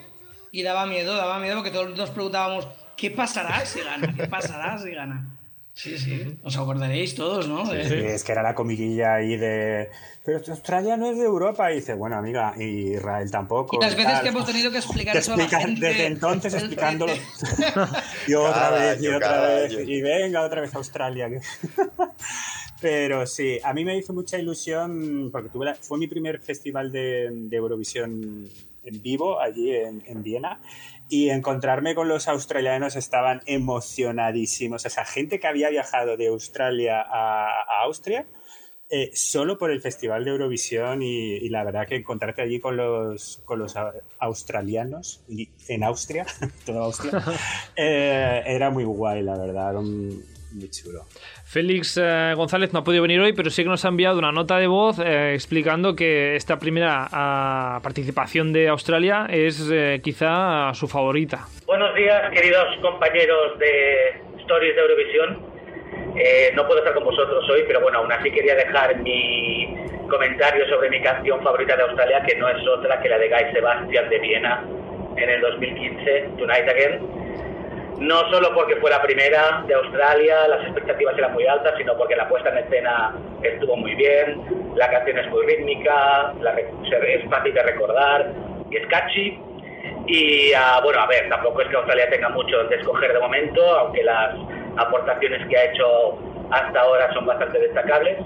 Y 0.52 0.64
daba 0.64 0.86
miedo, 0.86 1.16
daba 1.16 1.40
miedo 1.40 1.56
porque 1.56 1.72
todos 1.72 1.96
nos 1.96 2.10
preguntábamos, 2.10 2.68
¿qué 2.98 3.12
pasará 3.12 3.66
si 3.66 3.80
gana? 3.82 4.14
¿Qué 4.16 4.28
pasará 4.28 4.78
si 4.78 4.92
gana? 4.92 5.36
Sí, 5.72 5.98
sí, 5.98 6.38
os 6.44 6.58
acordaréis 6.58 7.16
todos, 7.16 7.48
¿no? 7.48 7.66
Sí, 7.66 7.72
es 7.78 8.26
que 8.26 8.34
era 8.34 8.44
la 8.44 8.54
comiguilla 8.54 9.14
ahí 9.16 9.38
de. 9.38 9.90
Pero 10.26 10.42
Australia 10.50 10.98
no 10.98 11.10
es 11.10 11.18
de 11.18 11.24
Europa. 11.24 11.72
Y 11.72 11.76
dice, 11.76 11.94
bueno, 11.94 12.18
amiga, 12.18 12.54
y 12.58 12.96
Israel 12.96 13.32
tampoco. 13.32 13.78
Y 13.78 13.80
las 13.86 13.96
veces 13.96 14.12
tal. 14.12 14.24
que 14.24 14.28
hemos 14.30 14.46
tenido 14.46 14.72
que 14.72 14.78
explicar 14.80 15.14
Te 15.14 15.20
eso 15.20 15.36
a 15.36 15.38
la 15.38 15.48
gente. 15.48 15.88
desde 15.88 16.06
entonces 16.08 16.54
explicándolo. 16.56 17.14
y 18.28 18.34
otra 18.34 18.54
Cada 18.54 18.72
vez, 18.72 19.02
y 19.02 19.08
año, 19.08 19.18
otra 19.18 19.42
vez. 19.48 19.72
año. 19.72 19.80
Y 19.82 20.02
venga, 20.02 20.42
otra 20.42 20.60
vez 20.62 20.76
a 20.76 20.80
Australia. 20.80 21.30
Pero 22.82 23.26
sí, 23.28 23.60
a 23.64 23.74
mí 23.74 23.84
me 23.86 23.98
hizo 23.98 24.14
mucha 24.14 24.38
ilusión 24.38 25.30
porque 25.32 25.50
tuve 25.50 25.66
la- 25.66 25.76
fue 25.76 25.98
mi 25.98 26.08
primer 26.08 26.40
festival 26.40 26.92
de, 26.92 27.30
de 27.32 27.58
Eurovisión 27.58 28.50
en 28.84 29.02
vivo 29.02 29.40
allí 29.40 29.76
en, 29.76 30.04
en 30.06 30.24
Viena 30.24 30.62
y 31.10 31.30
encontrarme 31.30 31.96
con 31.96 32.08
los 32.08 32.28
australianos 32.28 32.96
estaban 32.96 33.42
emocionadísimos. 33.46 34.86
Esa 34.86 35.06
gente 35.06 35.40
que 35.40 35.48
había 35.48 35.70
viajado 35.70 36.18
de 36.18 36.28
Australia 36.28 37.02
a, 37.02 37.46
a 37.48 37.84
Austria 37.84 38.26
eh, 38.92 39.12
solo 39.14 39.58
por 39.60 39.70
el 39.70 39.82
Festival 39.82 40.26
de 40.26 40.32
Eurovisión 40.32 41.04
y, 41.04 41.34
y 41.36 41.50
la 41.50 41.64
verdad 41.64 41.88
que 41.88 41.96
encontrarte 41.96 42.42
allí 42.42 42.60
con 42.60 42.76
los, 42.76 43.40
con 43.46 43.60
los 43.60 43.76
australianos 44.18 45.24
y 45.28 45.50
en 45.68 45.84
Austria, 45.84 46.26
toda 46.66 46.86
Austria, 46.86 47.24
eh, 47.76 48.44
era 48.48 48.70
muy 48.72 48.84
guay, 48.86 49.22
la 49.22 49.38
verdad, 49.38 49.76
un- 49.76 50.24
muy 50.54 50.70
chulo. 50.70 51.06
Félix 51.46 51.98
eh, 52.02 52.34
González 52.36 52.74
no 52.74 52.80
ha 52.80 52.84
podido 52.84 53.04
venir 53.04 53.20
hoy, 53.20 53.34
pero 53.34 53.50
sí 53.50 53.64
que 53.64 53.70
nos 53.70 53.86
ha 53.86 53.90
enviado 53.90 54.18
una 54.20 54.32
nota 54.32 54.58
de 54.58 54.68
voz 54.68 55.00
eh, 55.00 55.34
explicando 55.34 55.96
que 55.96 56.36
esta 56.36 56.60
primera 56.60 57.08
ah, 57.12 57.80
participación 57.84 58.54
de 58.54 58.68
Australia 58.68 59.28
es 59.30 59.70
eh, 59.72 60.00
quizá 60.04 60.74
su 60.74 60.88
favorita. 60.88 61.48
Buenos 61.66 61.96
días, 61.96 62.32
queridos 62.32 62.78
compañeros 62.82 63.58
de 63.60 64.22
Stories 64.42 64.76
de 64.76 64.82
Eurovisión. 64.82 65.50
Eh, 66.16 66.52
no 66.56 66.66
puedo 66.66 66.80
estar 66.80 66.94
con 66.94 67.06
vosotros 67.06 67.48
hoy, 67.50 67.64
pero 67.68 67.82
bueno, 67.82 68.00
aún 68.00 68.12
así 68.12 68.32
quería 68.32 68.56
dejar 68.56 68.98
mi 69.00 69.74
comentario 70.10 70.68
sobre 70.68 70.90
mi 70.90 71.02
canción 71.02 71.42
favorita 71.44 71.76
de 71.76 71.84
Australia, 71.84 72.24
que 72.28 72.36
no 72.36 72.50
es 72.50 72.68
otra 72.68 73.00
que 73.02 73.10
la 73.10 73.18
de 73.18 73.30
Guy 73.30 73.54
Sebastian 73.54 74.10
de 74.10 74.20
Viena 74.20 74.66
en 75.16 75.30
el 75.30 75.42
2015, 75.42 76.30
Tonight 76.38 76.68
Again. 76.68 77.29
No 78.00 78.18
solo 78.32 78.54
porque 78.56 78.78
fue 78.78 78.90
la 78.90 79.02
primera 79.02 79.62
de 79.68 79.74
Australia, 79.74 80.48
las 80.48 80.62
expectativas 80.64 81.18
eran 81.18 81.34
muy 81.34 81.46
altas, 81.46 81.74
sino 81.78 81.98
porque 81.98 82.16
la 82.16 82.30
puesta 82.30 82.50
en 82.50 82.60
escena 82.60 83.14
estuvo 83.44 83.76
muy 83.76 83.94
bien, 83.96 84.42
la 84.76 84.90
canción 84.90 85.18
es 85.18 85.30
muy 85.30 85.46
rítmica, 85.46 86.34
la 86.40 86.52
es 86.58 87.30
fácil 87.30 87.54
de 87.54 87.62
recordar 87.62 88.32
y 88.72 88.78
es 88.78 88.88
catchy. 88.88 89.38
Y 90.08 90.54
ah, 90.54 90.80
bueno, 90.82 91.02
a 91.02 91.08
ver, 91.08 91.28
tampoco 91.28 91.62
es 91.62 91.68
que 91.68 91.76
Australia 91.76 92.10
tenga 92.10 92.30
mucho 92.30 92.58
donde 92.58 92.78
escoger 92.78 93.12
de 93.12 93.20
momento, 93.20 93.62
aunque 93.62 94.02
las 94.02 94.34
aportaciones 94.78 95.46
que 95.48 95.58
ha 95.58 95.66
hecho 95.66 96.18
hasta 96.52 96.80
ahora 96.80 97.14
son 97.14 97.26
bastante 97.26 97.60
destacables. 97.60 98.18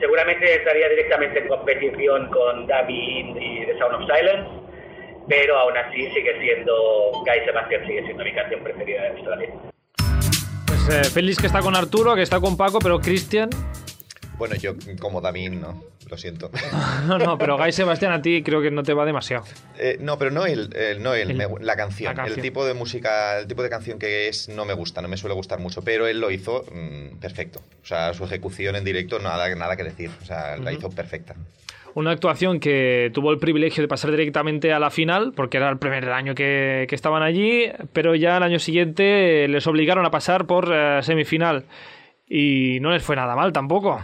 Seguramente 0.00 0.54
estaría 0.54 0.88
directamente 0.88 1.40
en 1.40 1.48
competición 1.48 2.28
con 2.28 2.66
David 2.66 3.36
y 3.38 3.66
The 3.66 3.78
Sound 3.78 3.94
of 3.94 4.02
Silence, 4.10 4.65
pero 5.28 5.58
aún 5.58 5.76
así 5.76 6.06
sigue 6.12 6.38
siendo, 6.40 7.12
Guy 7.12 7.44
Sebastian 7.44 7.86
sigue 7.86 8.02
siendo 8.04 8.24
mi 8.24 8.32
canción 8.34 8.62
preferida 8.62 9.02
de 9.02 9.08
Australia. 9.08 9.48
Pues 10.66 10.88
eh, 10.88 11.04
Félix 11.04 11.38
que 11.38 11.46
está 11.46 11.60
con 11.60 11.74
Arturo, 11.76 12.14
que 12.14 12.22
está 12.22 12.40
con 12.40 12.56
Paco, 12.56 12.78
pero 12.78 13.00
Cristian. 13.00 13.50
Bueno, 14.38 14.54
yo 14.56 14.74
como 15.00 15.20
Damín, 15.22 15.60
no, 15.62 15.82
lo 16.10 16.16
siento. 16.18 16.50
No, 17.06 17.18
no, 17.18 17.38
pero 17.38 17.56
Guy 17.56 17.72
Sebastián 17.72 18.12
a 18.12 18.20
ti 18.20 18.42
creo 18.42 18.60
que 18.60 18.70
no 18.70 18.82
te 18.82 18.92
va 18.92 19.04
demasiado. 19.06 19.44
Eh, 19.78 19.96
no, 20.00 20.18
pero 20.18 20.30
no 20.30 20.44
el, 20.44 20.74
el- 20.76 21.02
no 21.02 21.14
el, 21.14 21.30
El- 21.30 21.36
me- 21.36 21.46
la, 21.60 21.76
canción. 21.76 22.10
la 22.10 22.16
canción. 22.16 22.38
El 22.38 22.42
tipo 22.42 22.66
de 22.66 22.74
música, 22.74 23.38
el 23.38 23.46
tipo 23.46 23.62
de 23.62 23.70
canción 23.70 23.98
que 23.98 24.28
es 24.28 24.48
no 24.48 24.64
me 24.64 24.74
gusta, 24.74 25.00
no 25.00 25.08
me 25.08 25.16
suele 25.16 25.34
gustar 25.34 25.58
mucho, 25.60 25.82
pero 25.82 26.06
él 26.06 26.20
lo 26.20 26.30
hizo 26.30 26.64
mm, 26.72 27.18
perfecto. 27.18 27.60
O 27.82 27.86
sea, 27.86 28.12
su 28.12 28.24
ejecución 28.24 28.76
en 28.76 28.84
directo 28.84 29.18
nada, 29.20 29.54
nada 29.54 29.76
que 29.76 29.84
decir. 29.84 30.10
O 30.20 30.24
sea, 30.24 30.56
la 30.56 30.70
Ujú. 30.72 30.78
hizo 30.78 30.90
perfecta. 30.90 31.34
Una 31.96 32.10
actuación 32.10 32.60
que 32.60 33.10
tuvo 33.14 33.30
el 33.30 33.38
privilegio 33.38 33.82
de 33.82 33.88
pasar 33.88 34.10
directamente 34.10 34.70
a 34.70 34.78
la 34.78 34.90
final, 34.90 35.32
porque 35.34 35.56
era 35.56 35.70
el 35.70 35.78
primer 35.78 36.10
año 36.10 36.34
que, 36.34 36.86
estaban 36.90 37.22
allí, 37.22 37.70
pero 37.94 38.14
ya 38.14 38.36
el 38.36 38.42
año 38.42 38.58
siguiente 38.58 39.48
les 39.48 39.66
obligaron 39.66 40.04
a 40.04 40.10
pasar 40.10 40.46
por 40.46 40.70
eh, 40.70 41.02
semifinal. 41.02 41.64
Y 42.28 42.80
no 42.82 42.90
les 42.90 43.02
fue 43.02 43.16
nada 43.16 43.34
mal 43.34 43.50
tampoco. 43.54 44.02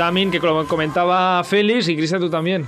Damin, 0.00 0.30
que 0.30 0.40
como 0.40 0.66
comentaba 0.66 1.44
Félix, 1.44 1.86
y 1.88 1.94
Cristian 1.96 2.22
tú 2.22 2.30
también. 2.30 2.66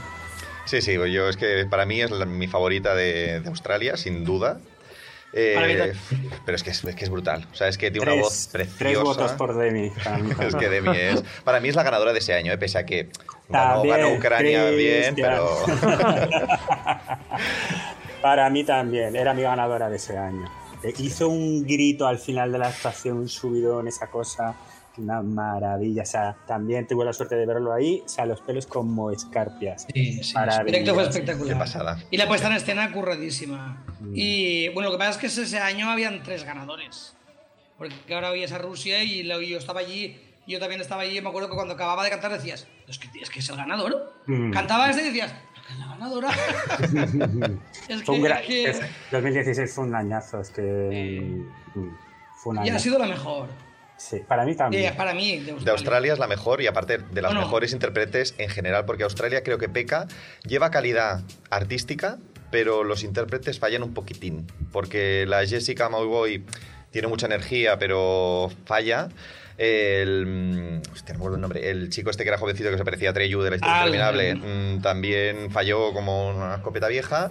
Sí, 0.67 0.83
sí, 0.83 0.93
yo 0.93 1.29
es 1.31 1.37
que 1.39 1.67
para 1.69 1.87
mí 1.87 2.01
es 2.03 2.11
la- 2.11 2.27
mi 2.27 2.47
favorita 2.47 2.95
de, 2.95 3.41
de 3.41 3.49
Australia, 3.49 3.97
sin 3.97 4.23
duda. 4.25 4.61
Eh, 5.33 5.95
pero 6.45 6.55
es 6.57 6.62
que 6.62 6.69
es, 6.71 6.85
es 6.85 6.95
que 6.95 7.05
es 7.05 7.11
brutal. 7.11 7.47
O 7.51 7.55
sea, 7.55 7.69
es 7.69 7.79
que 7.79 7.91
tiene 7.91 8.12
una 8.12 8.21
voz 8.23 8.49
preciosa. 8.53 8.79
tres 8.79 9.01
votos 9.01 9.33
por 9.33 9.57
Demi. 9.57 9.91
es 10.41 10.55
que 10.55 10.69
Demi 10.69 10.95
es. 10.95 11.25
Para 11.43 11.59
mí 11.59 11.71
es 11.71 11.75
la 11.75 11.83
ganadora 11.83 12.12
de 12.12 12.19
ese 12.19 12.35
año, 12.35 12.53
eh, 12.53 12.59
pese 12.59 12.77
a 12.77 12.85
que 12.85 13.09
ganó, 13.49 13.77
También, 13.77 13.97
ganó 13.97 14.12
Ucrania 14.15 14.65
bien, 14.71 15.15
Cristian. 15.15 15.31
pero. 15.31 15.57
Para 18.21 18.51
mí 18.51 18.62
también, 18.62 19.17
era 19.17 19.35
mi 19.35 19.43
ganadora 19.43 19.89
de 19.89 19.97
ese 19.97 20.17
año. 20.19 20.45
Eh, 20.83 20.93
Hizo 20.99 21.29
un 21.29 21.65
grito 21.67 22.07
al 22.07 22.19
final 22.19 22.53
de 22.53 22.59
la 22.59 22.69
actuación, 22.69 23.17
un 23.19 23.29
subidón, 23.29 23.89
esa 23.89 24.07
cosa, 24.09 24.55
una 25.01 25.23
maravilla. 25.23 26.03
O 26.03 26.07
sea, 26.07 26.37
también 26.47 26.87
tuve 26.87 27.05
la 27.05 27.13
suerte 27.13 27.35
de 27.37 27.47
verlo 27.47 27.73
ahí, 27.73 28.03
o 28.05 28.09
sea, 28.09 28.27
los 28.27 28.41
pelos 28.43 28.67
como 28.67 29.11
escarpias. 29.11 29.87
Sí, 29.95 30.23
sí, 30.23 30.35
directo 30.67 30.95
fue 30.95 31.05
espectacular. 31.05 31.55
Qué 31.55 31.59
pasada. 31.59 31.99
Y 32.11 32.17
la 32.17 32.29
puesta 32.29 32.49
en 32.49 32.55
escena 32.55 32.93
curradísima. 32.93 33.83
Mm. 34.01 34.13
Y 34.15 34.69
bueno, 34.71 34.91
lo 34.91 34.93
que 34.97 34.99
pasa 34.99 35.11
es 35.13 35.17
que 35.35 35.43
ese 35.43 35.59
año 35.59 35.91
habían 35.91 36.23
tres 36.23 36.45
ganadores. 36.45 37.15
Porque 37.79 38.15
ahora 38.15 38.31
veías 38.31 38.53
a 38.53 38.59
Rusia 38.59 39.03
y 39.03 39.25
yo 39.25 39.59
estaba 39.59 39.81
allí, 39.81 40.17
yo 40.47 40.61
también 40.61 40.81
estaba 40.81 41.03
allí. 41.03 41.19
y 41.19 41.21
Me 41.21 41.29
acuerdo 41.31 41.49
que 41.49 41.55
cuando 41.57 41.75
acababa 41.75 42.05
de 42.05 42.11
cantar 42.11 42.31
decías, 42.33 42.67
es 42.87 42.99
que, 42.99 43.09
es 43.21 43.31
que 43.31 43.41
es 43.41 43.49
el 43.49 43.57
ganador. 43.57 44.13
Mm. 44.27 44.53
Cantaba 44.53 44.89
este 44.91 45.03
y 45.03 45.07
decías, 45.07 45.33
"Es 45.33 45.63
que 45.67 45.73
es 45.73 45.79
la 45.81 45.87
ganadora. 45.87 46.31
es 47.89 48.03
Fue 48.05 48.15
un 48.17 48.23
que, 48.23 48.29
gran- 48.29 48.41
es 48.43 48.47
que- 48.47 48.71
es- 48.71 48.81
2016 49.11 49.73
fue 49.75 49.85
un 49.85 49.95
añazo, 49.95 50.41
es 50.41 50.51
que 50.51 50.63
mm, 51.75 51.89
fue 52.37 52.51
un 52.53 52.57
y 52.59 52.69
año. 52.69 52.77
ha 52.77 52.79
sido 52.79 52.99
la 52.99 53.07
mejor. 53.07 53.49
Sí, 53.97 54.19
para 54.27 54.45
mí 54.45 54.55
también. 54.57 54.85
es 54.87 54.93
para 54.93 55.15
mí, 55.15 55.39
de 55.39 55.45
De 55.45 55.51
Australia. 55.53 55.73
Australia 55.73 56.13
es 56.15 56.19
la 56.19 56.27
mejor 56.27 56.61
y 56.61 56.67
aparte 56.67 56.99
de 56.99 57.23
las 57.23 57.31
Bueno. 57.33 57.47
mejores 57.47 57.73
intérpretes 57.73 58.35
en 58.39 58.49
general, 58.49 58.85
porque 58.85 59.05
Australia 59.05 59.43
creo 59.45 59.59
que 59.59 59.69
peca, 59.69 60.07
lleva 60.45 60.71
calidad 60.71 61.21
artística, 61.51 62.19
pero 62.51 62.83
los 62.85 63.05
intérpretes 63.05 63.59
fallan 63.61 63.83
un 63.83 63.95
poquitín, 63.95 64.47
porque 64.73 65.25
la 65.27 65.47
Jessica 65.47 65.89
Mauboy 65.89 66.45
tiene 66.91 67.09
mucha 67.09 67.27
energía, 67.27 67.79
pero 67.79 68.51
falla. 68.67 69.09
El, 69.59 70.27
mm, 70.27 70.93
hostia, 70.93 71.13
no 71.13 71.15
me 71.15 71.17
acuerdo 71.19 71.35
el 71.37 71.41
nombre. 71.41 71.71
El 71.71 71.89
chico 71.91 72.11
este 72.11 72.25
que 72.25 72.31
era 72.31 72.39
jovencito 72.39 72.71
que 72.71 72.79
se 72.79 72.85
parecía 72.85 73.11
a 73.11 73.13
Treyu 73.13 73.41
de 73.43 73.51
la 73.51 73.57
historia 73.57 73.83
Ah, 73.83 73.87
interminable 73.87 74.35
mm, 74.35 74.83
también 74.83 75.51
falló 75.53 75.93
como 75.93 76.31
una 76.31 76.57
escopeta 76.57 76.89
vieja. 76.89 77.29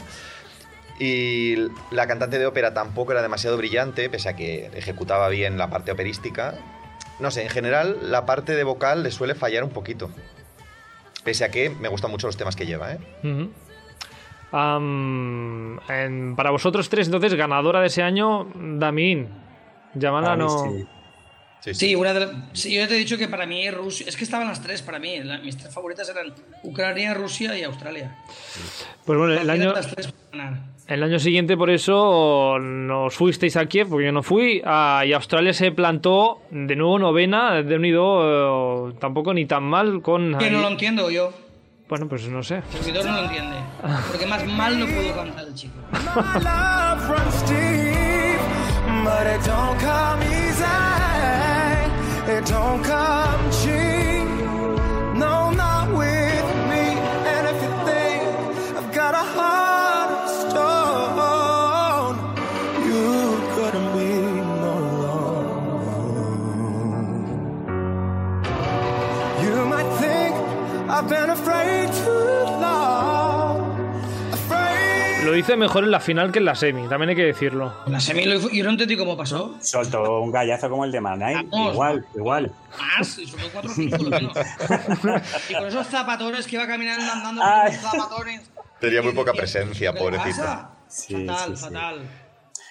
Y 1.03 1.55
la 1.89 2.05
cantante 2.05 2.37
de 2.37 2.45
ópera 2.45 2.75
tampoco 2.75 3.11
era 3.11 3.23
demasiado 3.23 3.57
brillante, 3.57 4.07
pese 4.07 4.29
a 4.29 4.35
que 4.35 4.67
ejecutaba 4.75 5.29
bien 5.29 5.57
la 5.57 5.67
parte 5.67 5.91
operística. 5.91 6.53
No 7.19 7.31
sé, 7.31 7.41
en 7.41 7.49
general 7.49 7.97
la 8.11 8.27
parte 8.27 8.53
de 8.55 8.63
vocal 8.63 9.01
le 9.01 9.09
suele 9.09 9.33
fallar 9.33 9.63
un 9.63 9.71
poquito. 9.71 10.11
Pese 11.23 11.43
a 11.43 11.49
que 11.49 11.71
me 11.71 11.87
gustan 11.87 12.11
mucho 12.11 12.27
los 12.27 12.37
temas 12.37 12.55
que 12.55 12.67
lleva, 12.67 12.93
¿eh? 12.93 12.99
En- 15.89 16.35
para 16.35 16.51
vosotros 16.51 16.87
tres, 16.89 17.07
entonces, 17.07 17.33
ganadora 17.33 17.79
de 17.81 17.87
ese 17.87 18.03
año, 18.03 18.47
Para 20.21 20.35
mí 20.35 20.43
no. 20.43 20.49
sí. 20.77 20.85
Sí, 21.63 21.73
Sí, 21.75 21.95
una 21.95 22.11
de 22.13 22.19
la- 22.21 22.31
sí, 22.53 22.73
yo 22.73 22.87
te 22.87 22.95
he 22.95 22.97
dicho 22.97 23.17
que 23.19 23.27
para 23.27 23.45
mí 23.45 23.69
Rusia. 23.69 24.07
Es 24.09 24.15
que 24.17 24.23
estaban 24.23 24.47
las 24.47 24.61
tres 24.63 24.81
para 24.81 24.97
mí. 24.97 25.19
la- 25.23 25.37
mis 25.39 25.55
tres 25.57 25.71
favoritas 25.73 26.09
eran 26.09 26.33
Ucrania, 26.63 27.13
Rusia 27.13 27.55
y 27.57 27.61
Australia. 27.63 28.15
Pues 29.05 29.19
bueno, 29.19 29.33
el 29.39 29.47
año, 29.49 29.73
el 30.87 31.03
año 31.03 31.19
siguiente, 31.19 31.55
por 31.55 31.69
eso, 31.69 32.57
nos 32.59 33.13
fuisteis 33.15 33.55
a 33.57 33.65
Kiev, 33.67 33.89
porque 33.89 34.05
yo 34.07 34.11
no 34.11 34.23
fui, 34.23 34.61
ah, 34.65 35.03
y 35.05 35.13
Australia 35.13 35.53
se 35.53 35.71
plantó 35.71 36.41
de 36.49 36.75
nuevo 36.75 36.97
novena, 36.97 37.61
de 37.61 37.75
unido 37.75 38.89
eh, 38.89 38.93
tampoco 38.99 39.31
ni 39.33 39.45
tan 39.45 39.63
mal 39.63 40.01
con. 40.01 40.37
Que 40.39 40.49
no 40.49 40.61
lo 40.61 40.67
entiendo 40.69 41.11
yo. 41.11 41.31
Bueno, 41.87 42.07
pues 42.07 42.27
no 42.27 42.41
sé. 42.41 42.55
El 42.55 42.63
servidor 42.83 43.05
no 43.05 43.11
lo 43.17 43.23
entiende. 43.25 43.57
Porque 44.09 44.25
más 44.25 44.45
mal 44.47 44.79
no 44.79 44.85
puedo 44.87 45.13
cantar 45.15 45.45
el 45.45 45.53
chico. 45.53 45.75
It 52.31 52.45
don't 52.45 52.81
come 52.81 52.81
easy. 52.81 52.81
It 52.81 52.83
don't 52.83 52.83
come 52.83 53.51
cheap. 53.51 53.80
Hice 75.41 75.55
mejor 75.57 75.83
en 75.83 75.91
la 75.91 75.99
final 75.99 76.31
que 76.31 76.37
en 76.39 76.45
la 76.45 76.53
semi, 76.55 76.87
también 76.87 77.09
hay 77.09 77.15
que 77.15 77.23
decirlo. 77.25 77.73
La 77.87 77.99
semi 77.99 78.25
lo 78.25 78.35
hizo- 78.35 78.49
yo 78.51 78.63
no 78.63 78.69
entendí 78.69 78.95
cómo 78.95 79.17
pasó. 79.17 79.55
Soltó 79.61 80.21
un 80.21 80.31
gallazo 80.31 80.69
como 80.69 80.85
el 80.85 80.91
de. 80.91 80.99
Vamos. 81.51 81.73
Igual, 81.73 82.05
igual. 82.15 82.51
Más, 82.77 83.17
y 83.17 83.25
solo 83.25 83.43
cuatro 83.51 83.71
o 83.71 83.73
cinco 83.73 83.97
lo 83.97 84.09
menos. 84.11 84.37
Y 85.49 85.53
con 85.53 85.65
esos 85.67 85.87
zapatones 85.87 86.45
que 86.45 86.55
iba 86.57 86.67
caminando 86.67 87.11
andando 87.11 87.41
con 87.41 87.67
esos 87.67 87.81
zapatones. 87.91 88.41
Tenía 88.79 89.01
muy 89.01 89.13
poca 89.13 89.33
presencia, 89.33 89.91
¿qué 89.93 89.99
le 89.99 90.03
pobrecita. 90.17 90.69
Sí, 90.87 91.25
fatal, 91.25 91.49
sí, 91.49 91.55
sí. 91.55 91.63
fatal. 91.73 92.01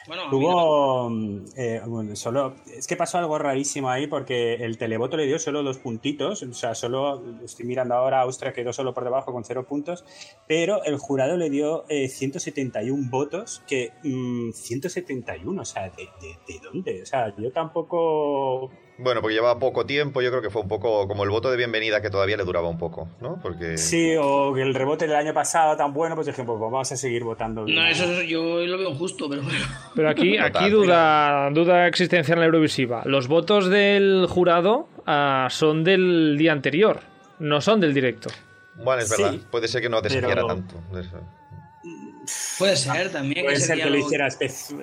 Bueno, 0.07 0.31
Tuvo. 0.31 1.11
mm, 1.11 1.45
eh, 1.57 1.83
bueno, 1.87 2.17
solo. 2.17 2.57
Es 2.67 2.87
que 2.87 2.97
pasó 2.97 3.19
algo 3.19 3.39
rarísimo 3.39 3.91
ahí 3.91 4.07
porque 4.07 4.55
el 4.55 4.79
televoto 4.79 5.17
le 5.17 5.27
dio 5.27 5.39
solo 5.39 5.63
dos 5.63 5.79
puntitos. 5.79 6.43
O 6.43 6.55
sea, 6.55 6.75
solo. 6.75 7.23
Estoy 7.45 7.67
mirando 7.67 7.95
ahora, 7.95 8.21
Austria 8.23 8.53
quedó 8.53 8.73
solo 8.73 8.95
por 8.95 9.05
debajo 9.05 9.33
con 9.33 9.45
cero 9.45 9.67
puntos. 9.67 10.05
Pero 10.47 10.83
el 10.85 10.97
jurado 10.99 11.37
le 11.37 11.51
dio 11.51 11.85
eh, 11.89 12.09
171 12.09 13.09
votos. 13.11 13.63
Que. 13.69 13.93
mm, 14.03 14.53
171, 14.53 15.63
o 15.63 15.65
sea, 15.65 15.91
¿de, 15.91 16.09
de, 16.21 16.39
de 16.53 16.61
dónde? 16.61 17.03
O 17.03 17.07
sea, 17.07 17.35
yo 17.37 17.53
tampoco. 17.53 18.71
Bueno, 19.03 19.21
porque 19.23 19.35
llevaba 19.35 19.59
poco 19.59 19.87
tiempo, 19.87 20.21
yo 20.21 20.31
creo 20.31 20.43
que 20.43 20.51
fue 20.51 20.63
un 20.63 20.69
poco 20.69 21.09
como 21.09 21.25
el 21.25 21.31
voto 21.31 21.51
de 21.51 21.57
bienvenida 21.57 22.03
que 22.03 22.11
todavía 22.11 22.37
le 22.37 22.45
duraba 22.45 22.69
un 22.69 22.79
poco, 22.79 23.09
¿no? 23.21 23.39
Porque... 23.43 23.79
Sí, 23.79 24.15
o 24.21 24.53
que 24.55 24.63
el 24.63 24.75
rebote 24.75 25.07
del 25.07 25.17
año 25.17 25.33
pasado 25.33 25.77
tan 25.77 25.93
bueno, 25.95 26.15
pues 26.15 26.27
dijimos, 26.27 26.59
pues 26.59 26.71
vamos 26.71 26.93
a 26.93 26.97
seguir 26.97 27.25
votando. 27.25 27.65
No, 27.67 27.87
eso 27.87 28.05
es- 28.05 28.29
yo 28.29 28.61
lo 28.67 28.77
veo 28.79 28.95
justo, 28.95 29.29
pero 29.29 29.43
bueno. 29.43 29.59
Pero 29.95 30.11
aquí, 30.11 30.37
aquí 30.39 30.69
duda, 30.69 31.49
duda 31.51 31.87
existencial 31.87 32.37
en 32.37 32.41
la 32.41 32.47
Eurovisiva. 32.47 33.03
Los 33.07 33.27
votos 33.29 33.71
del 33.71 34.27
jurado 34.29 34.89
ah, 35.07 35.49
son 35.51 35.83
del 35.85 36.37
día 36.37 36.53
anterior, 36.53 37.01
no 37.39 37.61
son 37.61 37.81
del 37.81 37.95
directo. 37.95 38.29
Bueno, 38.75 39.03
es 39.03 39.09
Sí, 39.09 39.23
verdad, 39.23 39.39
puede 39.51 39.69
ser 39.69 39.83
que 39.83 39.89
no 39.89 40.01
desafiara 40.01 40.35
pero- 40.35 40.47
tanto. 40.47 40.75
de 40.93 41.01
eso. 41.01 41.17
Puede 42.59 42.77
ser 42.77 43.11
también. 43.11 43.45
Puede 43.45 43.57
ser 43.57 43.81
que 43.81 43.91
lo 43.91 43.97
hiciera, 43.97 44.29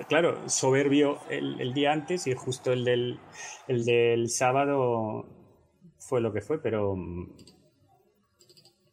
claro, 0.08 0.48
soberbio 0.48 1.20
el, 1.30 1.60
el 1.60 1.72
día 1.74 1.92
antes 1.92 2.26
y 2.26 2.34
justo 2.34 2.72
el 2.72 2.84
del, 2.84 3.18
el 3.68 3.84
del 3.84 4.28
sábado 4.28 5.26
fue 5.98 6.20
lo 6.20 6.32
que 6.32 6.40
fue, 6.40 6.60
pero 6.60 6.96
mm, 6.96 7.28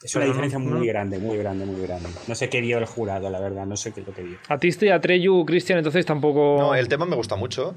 es 0.03 0.15
una 0.15 0.25
diferencia 0.25 0.59
no. 0.59 0.75
muy 0.75 0.87
grande, 0.87 1.17
muy 1.17 1.37
grande, 1.37 1.65
muy 1.65 1.81
grande. 1.81 2.09
No 2.27 2.35
sé 2.35 2.49
qué 2.49 2.61
vio 2.61 2.77
el 2.77 2.85
jurado, 2.85 3.29
la 3.29 3.39
verdad, 3.39 3.65
no 3.65 3.75
sé 3.75 3.91
qué 3.91 4.01
es 4.01 4.07
lo 4.07 4.13
que 4.13 4.21
vio. 4.21 4.37
A 4.49 4.57
Tiste 4.59 4.85
y 4.85 4.89
a 4.89 5.01
Treyu, 5.01 5.45
Cristian, 5.45 5.79
entonces 5.79 6.05
tampoco... 6.05 6.57
No, 6.59 6.75
el 6.75 6.87
tema 6.87 7.05
me 7.05 7.15
gusta 7.15 7.35
mucho, 7.35 7.75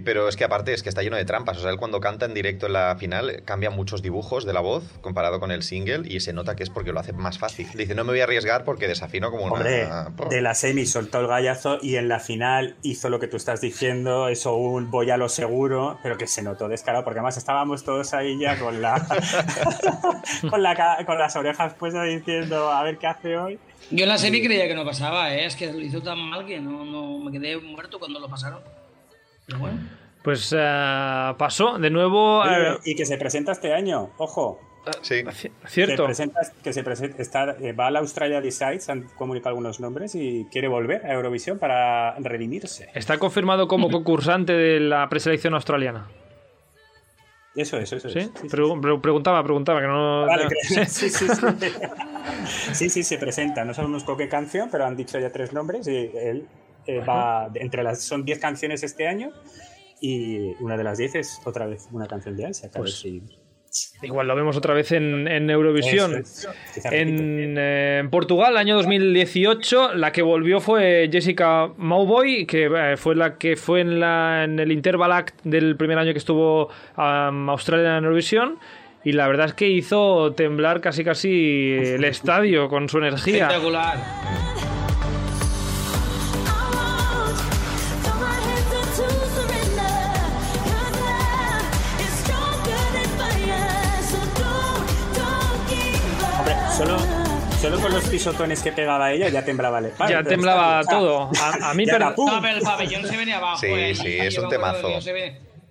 pero 0.00 0.28
es 0.28 0.36
que 0.36 0.44
aparte 0.44 0.72
es 0.72 0.82
que 0.82 0.88
está 0.88 1.02
lleno 1.02 1.16
de 1.16 1.24
trampas. 1.24 1.58
O 1.58 1.60
sea, 1.60 1.70
él 1.70 1.76
cuando 1.78 2.00
canta 2.00 2.26
en 2.26 2.34
directo 2.34 2.66
en 2.66 2.74
la 2.74 2.96
final 2.98 3.42
cambia 3.44 3.70
muchos 3.70 4.02
dibujos 4.02 4.44
de 4.44 4.52
la 4.52 4.60
voz 4.60 4.84
comparado 5.00 5.40
con 5.40 5.50
el 5.50 5.62
single 5.62 6.02
y 6.04 6.20
se 6.20 6.32
nota 6.32 6.56
que 6.56 6.62
es 6.62 6.70
porque 6.70 6.92
lo 6.92 7.00
hace 7.00 7.12
más 7.12 7.38
fácil. 7.38 7.68
Dice, 7.74 7.94
no 7.94 8.04
me 8.04 8.12
voy 8.12 8.20
a 8.20 8.24
arriesgar 8.24 8.64
porque 8.64 8.88
desafino 8.88 9.30
como 9.30 9.44
una... 9.44 9.54
Hombre, 9.54 9.88
de 10.30 10.40
la 10.40 10.54
semi 10.54 10.86
soltó 10.86 11.20
el 11.20 11.26
gallazo 11.26 11.78
y 11.80 11.96
en 11.96 12.08
la 12.08 12.20
final 12.20 12.76
hizo 12.82 13.08
lo 13.08 13.20
que 13.20 13.28
tú 13.28 13.36
estás 13.36 13.60
diciendo, 13.60 14.28
eso 14.28 14.54
un 14.56 14.90
voy 14.90 15.10
a 15.10 15.16
lo 15.16 15.28
seguro, 15.28 15.98
pero 16.02 16.16
que 16.16 16.26
se 16.26 16.42
notó 16.42 16.68
descarado, 16.68 17.04
porque 17.04 17.18
además 17.18 17.36
estábamos 17.36 17.84
todos 17.84 18.14
ahí 18.14 18.38
ya 18.38 18.58
con 18.58 18.80
la 18.82 19.06
con, 20.50 20.62
la 20.62 21.04
con 21.04 21.18
las 21.18 21.36
orejas 21.36 21.74
puestas 21.74 22.06
diciendo 22.06 22.70
a 22.70 22.82
ver 22.82 22.98
qué 22.98 23.06
hace 23.06 23.36
hoy. 23.36 23.58
Yo 23.90 24.02
en 24.02 24.08
la 24.08 24.18
serie 24.18 24.44
creía 24.44 24.68
que 24.68 24.74
no 24.74 24.84
pasaba, 24.84 25.34
¿eh? 25.34 25.46
es 25.46 25.56
que 25.56 25.72
lo 25.72 25.80
hizo 25.80 26.02
tan 26.02 26.18
mal 26.18 26.44
que 26.44 26.60
no, 26.60 26.84
no 26.84 27.18
me 27.18 27.32
quedé 27.32 27.56
muerto 27.56 27.98
cuando 27.98 28.20
lo 28.20 28.28
pasaron. 28.28 28.60
Pero 29.48 29.58
bueno. 29.58 29.78
Pues 30.22 30.54
ah, 30.56 31.34
pasó, 31.38 31.78
de 31.78 31.90
nuevo... 31.90 32.44
Eh, 32.46 32.78
y 32.84 32.94
que 32.94 33.04
se 33.06 33.16
presenta 33.18 33.52
este 33.52 33.72
año, 33.74 34.10
ojo. 34.18 34.60
Sí. 35.02 35.16
ci- 35.16 35.32
Se 35.32 35.50
cierto. 35.68 36.04
presenta, 36.06 36.40
que 36.62 36.72
se 36.72 36.82
presenta, 36.82 37.20
está, 37.20 37.50
eh, 37.60 37.72
va 37.72 37.88
a 37.88 37.90
la 37.90 37.98
Australia 37.98 38.40
Decides, 38.40 38.88
han 38.88 39.02
comunicado 39.16 39.50
algunos 39.50 39.80
nombres 39.80 40.14
y 40.14 40.46
quiere 40.50 40.68
volver 40.68 41.04
a 41.04 41.12
Eurovisión 41.12 41.58
para 41.58 42.14
redimirse. 42.20 42.88
Está 42.94 43.18
confirmado 43.18 43.68
como 43.68 43.90
concursante 43.90 44.52
de 44.54 44.80
la 44.80 45.08
preselección 45.08 45.54
australiana. 45.54 46.08
Eso, 47.54 47.76
eso, 47.78 47.96
eso. 47.96 48.08
¿Sí? 48.08 48.18
es. 48.20 48.26
Sí, 48.26 48.32
sí, 48.42 48.48
Pregu- 48.48 48.80
pre- 48.80 48.98
preguntaba, 49.00 49.42
preguntaba, 49.42 49.80
que 49.80 49.86
no... 49.88 50.26
Vale, 50.26 50.46
que- 50.68 50.86
sí, 50.86 51.08
sí, 51.10 51.26
sí. 51.28 51.46
Sí, 52.72 52.88
sí, 52.90 53.02
se 53.02 53.18
presenta. 53.18 53.64
No 53.64 53.74
sabemos 53.74 54.04
con 54.04 54.16
qué 54.16 54.28
canción, 54.28 54.68
pero 54.70 54.86
han 54.86 54.96
dicho 54.96 55.18
ya 55.18 55.30
tres 55.32 55.52
nombres 55.52 55.86
y 55.88 55.96
él 56.14 56.46
eh, 56.88 57.00
va 57.00 57.50
entre 57.54 57.82
las 57.82 58.02
son 58.02 58.24
10 58.24 58.38
canciones 58.38 58.82
este 58.82 59.06
año 59.06 59.30
y 60.00 60.54
una 60.60 60.76
de 60.76 60.84
las 60.84 60.96
10 60.96 61.14
es 61.16 61.40
otra 61.44 61.66
vez 61.66 61.86
una 61.92 62.06
canción 62.06 62.34
de 62.34 62.48
Isaac. 62.48 62.70
A 62.74 62.80
ver 62.80 62.82
Pues, 62.84 62.98
si 62.98 63.22
Igual 64.02 64.26
lo 64.26 64.34
vemos 64.34 64.56
otra 64.56 64.72
vez 64.72 64.92
en, 64.92 65.28
en 65.28 65.50
Eurovisión. 65.50 66.14
Es. 66.16 66.48
En, 66.90 67.56
eh, 67.58 67.98
en 68.00 68.08
Portugal, 68.08 68.56
año 68.56 68.76
2018, 68.76 69.94
la 69.94 70.10
que 70.10 70.22
volvió 70.22 70.60
fue 70.60 71.10
Jessica 71.12 71.70
Mauboy, 71.76 72.46
que 72.46 72.70
eh, 72.74 72.96
fue 72.96 73.14
la 73.14 73.36
que 73.36 73.56
fue 73.56 73.82
en, 73.82 74.00
la, 74.00 74.44
en 74.44 74.58
el 74.58 74.72
Interval 74.72 75.12
Act 75.12 75.42
del 75.44 75.76
primer 75.76 75.98
año 75.98 76.12
que 76.12 76.18
estuvo 76.18 76.70
um, 76.96 77.50
Australia 77.50 77.98
en 77.98 78.04
Eurovisión. 78.04 78.58
Y 79.04 79.12
la 79.12 79.28
verdad 79.28 79.46
es 79.46 79.52
que 79.52 79.68
hizo 79.68 80.32
temblar 80.32 80.80
casi 80.80 81.04
casi 81.04 81.72
el 81.78 82.04
estadio 82.04 82.68
con 82.68 82.88
su 82.88 82.96
energía. 82.96 83.48
Espectacular. 83.48 84.67
Con 97.88 97.94
los 98.00 98.08
pisotones 98.08 98.62
que 98.62 98.72
pegaba 98.72 99.12
ella 99.12 99.28
ya 99.28 99.44
temblaba 99.44 99.78
el 99.78 99.86
estadio. 99.86 100.20
Ya 100.20 100.28
temblaba 100.28 100.82
todo. 100.84 101.30
A, 101.40 101.70
a 101.70 101.74
mí, 101.74 101.86
Ya 101.86 101.92
per- 101.94 102.02
era 102.02 102.14
pum. 102.14 102.30
No, 102.30 102.40
pero 102.42 102.56
el 102.58 102.62
pabellón 102.62 103.06
se 103.06 103.16
venía 103.16 103.38
abajo. 103.38 103.58
Sí, 103.60 103.66
eh, 103.68 103.94
sí, 103.94 104.08
y 104.08 104.20
es 104.20 104.38
un 104.38 104.48
temazo. 104.48 104.88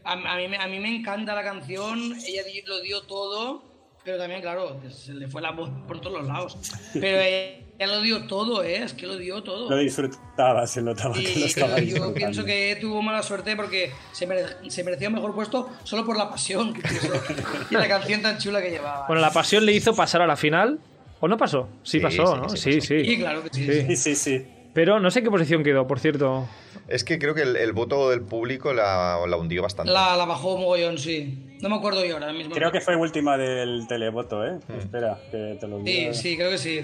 A, 0.04 0.14
a 0.14 0.38
mí, 0.38 0.48
me- 0.48 0.58
a 0.58 0.68
mí 0.68 0.80
me 0.80 0.96
encanta 0.96 1.36
la 1.36 1.44
canción, 1.44 2.15
ella 2.26 2.41
lo 2.65 2.80
dio 2.82 3.02
todo, 3.04 3.62
pero 4.06 4.18
también, 4.18 4.41
claro, 4.41 4.80
se 4.89 5.13
le 5.13 5.28
fue 5.28 5.41
la 5.41 5.52
voz 5.52 5.70
por 5.88 6.00
todos 6.00 6.20
los 6.20 6.28
lados. 6.28 6.58
Pero 6.94 7.20
ella, 7.22 7.88
lo 7.88 8.02
dio 8.02 8.26
todo, 8.26 8.63
¿eh? 8.63 8.78
Es 8.84 8.94
que 8.94 9.06
lo 9.06 9.18
dio 9.18 9.44
todo. 9.44 9.70
Lo 9.70 9.78
disfrutaba, 9.78 10.65
se 10.65 10.82
notaba 10.82 11.13
que 11.13 11.22
lo 11.24 11.30
Y 11.30 11.44
estaba 11.44 11.76
yo 11.78 11.82
disfrutando. 11.84 12.13
pienso 12.15 12.46
que 12.46 12.78
tuvo 12.80 13.02
mala 13.02 13.22
suerte 13.22 13.56
porque 13.58 13.91
se, 14.13 14.26
mere- 14.26 14.56
se 14.70 14.84
merecía 14.84 15.10
un 15.10 15.15
mejor 15.15 15.36
puesto 15.36 15.70
solo 15.84 16.06
por 16.06 16.18
la 16.18 16.30
pasión 16.30 16.74
que 16.74 16.82
puso 16.82 17.13
y 17.70 17.74
la 17.76 17.88
canción 17.88 18.22
tan 18.22 18.38
chula 18.38 18.62
que 18.62 18.72
llevaba. 18.72 19.06
Bueno, 19.08 19.22
la 19.22 19.32
pasión 19.32 19.65
le 19.65 19.74
hizo 19.74 19.94
pasar 19.94 20.22
a 20.22 20.28
la 20.28 20.38
final. 20.38 20.80
¿O 21.19 21.27
no 21.27 21.38
pasó? 21.38 21.67
Sí, 21.84 21.97
Sí, 21.97 21.99
pasó, 21.99 22.36
sí, 22.36 22.41
¿no? 22.41 22.49
sí 22.49 22.58
Sí, 22.58 22.82
sí. 22.82 23.06
Sí, 23.06 23.17
claro 23.17 23.43
que 23.43 23.49
sí. 23.51 23.65
Sí. 23.65 23.82
Sí, 23.88 23.95
sí, 23.95 24.15
sí. 24.15 24.45
Pero 24.73 24.99
no 24.99 25.10
sé 25.10 25.23
qué 25.23 25.30
posición 25.32 25.63
quedó, 25.63 25.88
por 25.88 25.99
cierto. 25.99 26.47
Es 26.88 27.03
que 27.03 27.17
creo 27.17 27.34
que 27.34 27.41
el, 27.41 27.56
el 27.56 27.73
voto 27.73 28.10
del 28.12 28.21
público 28.21 28.73
la, 28.73 29.19
la 29.27 29.38
hundió 29.38 29.63
bastante. 29.63 29.91
La, 29.91 30.15
la 30.15 30.25
bajó 30.25 30.58
mogollón, 30.58 30.97
sí. 30.99 31.58
No 31.62 31.69
me 31.69 31.75
acuerdo 31.77 32.06
yo 32.06 32.13
ahora 32.13 32.32
mismo. 32.32 32.53
Creo 32.53 32.71
que 32.71 32.80
fue 32.82 32.95
última 32.95 33.38
del 33.38 33.88
televoto, 33.88 34.45
¿eh? 34.45 34.60
Espera, 34.77 35.19
que 35.32 35.58
te 35.60 35.67
lo 35.67 35.80
Sí, 35.80 35.84
digo. 35.84 36.13
sí, 36.13 36.38
creo 36.38 36.51
que 36.51 36.58
sí. 36.60 36.82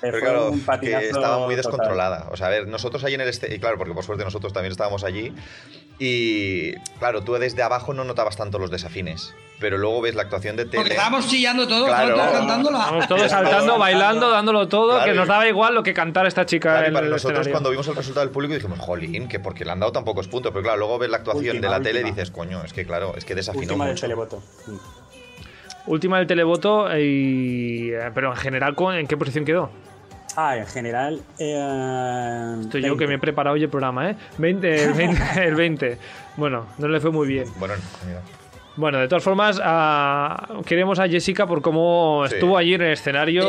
Pero 0.00 0.20
claro, 0.20 0.52
que 0.80 1.08
estaba 1.08 1.38
muy 1.38 1.56
total. 1.56 1.56
descontrolada. 1.56 2.28
O 2.30 2.36
sea, 2.36 2.46
a 2.46 2.50
ver, 2.50 2.68
nosotros 2.68 3.02
ahí 3.04 3.14
en 3.14 3.20
el 3.20 3.28
este, 3.28 3.52
y 3.54 3.58
claro, 3.58 3.78
porque 3.78 3.94
por 3.94 4.04
suerte 4.04 4.24
nosotros 4.24 4.52
también 4.52 4.70
estábamos 4.70 5.02
allí. 5.04 5.32
Y 5.98 6.74
claro, 7.00 7.22
tú 7.22 7.34
desde 7.34 7.62
abajo 7.62 7.92
no 7.94 8.04
notabas 8.04 8.36
tanto 8.36 8.58
los 8.58 8.70
desafines. 8.70 9.34
Pero 9.58 9.76
luego 9.76 10.00
ves 10.00 10.14
la 10.14 10.22
actuación 10.22 10.54
de 10.54 10.66
tele. 10.66 10.76
Porque 10.76 10.90
estábamos 10.92 11.26
chillando 11.26 11.66
todos, 11.66 11.88
Claro. 11.88 12.14
todos 12.14 12.30
cantándola. 12.30 12.78
Estábamos 12.78 13.08
todos 13.08 13.28
saltando, 13.28 13.76
bailando, 13.78 14.30
dándolo 14.30 14.68
todo, 14.68 14.90
Claro, 14.94 15.04
que 15.10 15.14
nos 15.18 15.26
y- 15.26 15.28
daba 15.28 15.48
igual 15.48 15.74
lo 15.74 15.82
que 15.82 15.92
cantara 15.94 16.28
esta 16.28 16.46
chica 16.46 16.68
Claro, 16.70 16.84
y 16.84 16.88
en 16.88 16.94
para 16.94 17.06
el 17.06 17.10
nosotros 17.12 17.40
escenario. 17.40 17.52
cuando 17.54 17.70
vimos 17.70 17.88
el 17.88 17.96
resultado 17.96 18.24
del 18.24 18.32
público 18.32 18.54
dijimos, 18.54 18.78
jolín, 18.78 19.26
que 19.26 19.40
porque 19.40 19.64
le 19.64 19.72
han 19.72 19.80
dado 19.80 19.90
tan 19.90 20.04
pocos 20.04 20.28
puntos. 20.28 20.52
Pero 20.52 20.62
claro, 20.62 20.78
luego 20.78 20.98
ves 21.00 21.10
la 21.10 21.16
actuación 21.16 21.56
Última, 21.56 21.72
de 21.74 21.78
la 21.78 21.82
tele 21.82 21.98
y 21.98 22.02
última. 22.04 22.16
dices, 22.16 22.30
coño, 22.30 22.62
es 22.62 22.72
que 22.72 22.86
claro, 22.86 23.14
es 23.16 23.24
que 23.24 23.34
desafinó 23.34 23.62
Última 23.64 23.84
del 23.86 23.94
mucho. 23.94 24.02
televoto. 24.02 24.42
Última 25.88 26.18
del 26.18 26.26
televoto, 26.26 26.86
y... 26.98 27.90
eh, 27.92 28.10
pero 28.14 28.30
en 28.30 28.36
general, 28.36 28.74
¿con- 28.74 28.94
¿en 28.94 29.06
qué 29.06 29.16
posición 29.16 29.44
quedó? 29.44 29.70
Ah, 30.36 30.56
en 30.56 30.66
general. 30.66 31.20
Eh, 31.38 32.56
Estoy 32.60 32.82
yo 32.82 32.88
20. 32.90 32.98
que 33.04 33.08
me 33.08 33.14
he 33.14 33.18
preparado 33.18 33.54
hoy 33.54 33.62
el 33.64 33.68
programa, 33.70 34.10
¿eh? 34.10 34.16
20, 34.38 34.84
el, 34.84 34.92
20, 34.94 35.22
el 35.48 35.54
20. 35.54 35.98
Bueno, 36.36 36.66
no 36.78 36.88
le 36.88 37.00
fue 37.00 37.10
muy 37.10 37.26
bien. 37.26 37.46
Bueno, 37.58 37.74
mira. 38.06 38.20
Bueno, 38.76 38.98
de 38.98 39.08
todas 39.08 39.24
formas, 39.24 39.60
ah, 39.64 40.60
queremos 40.64 41.00
a 41.00 41.08
Jessica 41.08 41.48
por 41.48 41.60
cómo 41.62 42.22
Sí. 42.28 42.34
estuvo 42.34 42.56
allí 42.56 42.74
en 42.74 42.82
el 42.82 42.92
escenario. 42.92 43.42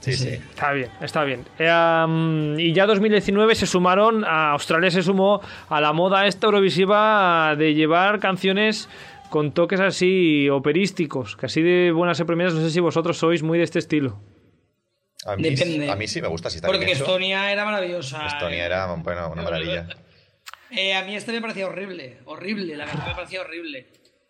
Sí, 0.00 0.12
sí. 0.12 0.28
Está 0.28 0.72
bien, 0.72 0.90
está 1.00 1.24
bien. 1.24 1.44
Eh, 1.58 2.54
y 2.58 2.74
ya 2.74 2.84
2019 2.84 3.54
se 3.54 3.66
sumaron, 3.66 4.22
a 4.26 4.50
Australia 4.50 4.90
se 4.90 5.02
sumó 5.02 5.40
a 5.70 5.80
la 5.80 5.94
moda 5.94 6.26
esta 6.26 6.48
eurovisiva 6.48 7.54
de 7.56 7.72
llevar 7.72 8.18
canciones 8.20 8.90
con 9.30 9.52
toques 9.52 9.80
así 9.80 10.48
operísticos, 10.48 11.36
que 11.36 11.46
así 11.46 11.62
de 11.62 11.92
buenas 11.92 12.20
y 12.20 12.24
primeras, 12.24 12.54
no 12.54 12.60
sé 12.60 12.70
si 12.70 12.80
vosotros 12.80 13.18
sois 13.18 13.42
muy 13.42 13.58
de 13.58 13.64
este 13.64 13.78
estilo. 13.78 14.20
A 15.24 15.36
mí, 15.36 15.42
Depende. 15.42 15.90
a 15.90 15.96
mí 15.96 16.06
sí 16.06 16.22
me 16.22 16.28
gusta, 16.28 16.50
si 16.50 16.56
está 16.56 16.68
Porque 16.68 16.84
bien 16.84 16.96
hecho. 16.96 17.04
Estonia 17.04 17.50
era 17.50 17.64
maravillosa. 17.64 18.26
Estonia 18.26 18.64
era 18.64 18.86
bueno, 18.94 19.30
una 19.32 19.42
maravilla. 19.42 19.88
Eh, 20.70 20.94
a 20.94 21.04
mí 21.04 21.16
este 21.16 21.32
me 21.32 21.40
parecía 21.40 21.66
horrible, 21.66 22.18
horrible, 22.26 22.76
la 22.76 22.86
verdad 22.86 23.08
me 23.08 23.14
parecía 23.14 23.40
horrible. 23.40 23.86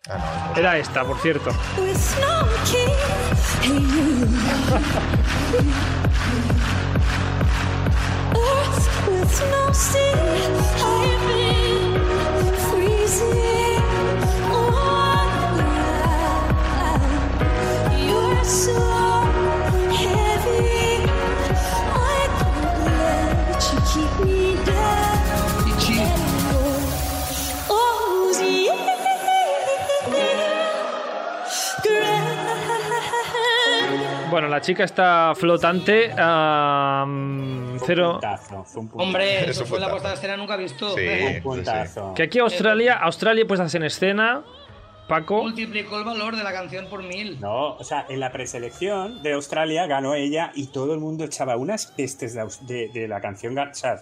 Ah, 0.09 0.51
no, 0.53 0.59
Era 0.59 0.77
esta, 0.77 1.03
por 1.03 1.19
cierto. 1.19 1.51
Bueno, 34.37 34.49
la 34.49 34.61
chica 34.61 34.83
está 34.83 35.33
flotante. 35.35 36.11
cero. 37.85 38.11
puntazo, 38.19 38.63
fue 38.65 38.81
un 38.81 38.87
puntazo. 38.87 38.97
Hombre, 39.07 39.39
Eso 39.41 39.49
eso 39.49 39.59
fue 39.61 39.69
fue 39.69 39.79
la 39.79 39.89
puesta 39.89 40.09
de 40.09 40.13
escena 40.13 40.37
nunca 40.37 40.55
visto. 40.57 40.95
Sí. 40.95 41.01
Un 41.37 41.41
puntazo. 41.41 42.13
Que 42.13 42.21
aquí 42.23 42.37
Australia, 42.37 42.97
Australia 42.97 43.45
pues 43.47 43.59
hacen 43.59 43.81
escena. 43.83 44.43
Paco. 45.07 45.41
Multiplicó 45.41 45.97
el 45.97 46.03
valor 46.03 46.35
de 46.35 46.43
la 46.43 46.51
canción 46.51 46.85
por 46.87 47.01
mil. 47.01 47.39
No, 47.41 47.77
o 47.77 47.83
sea, 47.83 48.05
en 48.09 48.19
la 48.19 48.31
preselección 48.31 49.23
de 49.23 49.33
Australia 49.33 49.87
ganó 49.87 50.13
ella 50.13 50.51
y 50.53 50.67
todo 50.67 50.93
el 50.93 50.99
mundo 50.99 51.23
echaba 51.23 51.55
unas 51.55 51.87
pestes 51.87 52.33
de, 52.35 52.45
de- 52.67 52.89
de 52.89 53.07
la 53.07 53.19
canción. 53.21 53.57
O 53.57 53.73
sea, 53.73 53.93
eh, 53.93 53.99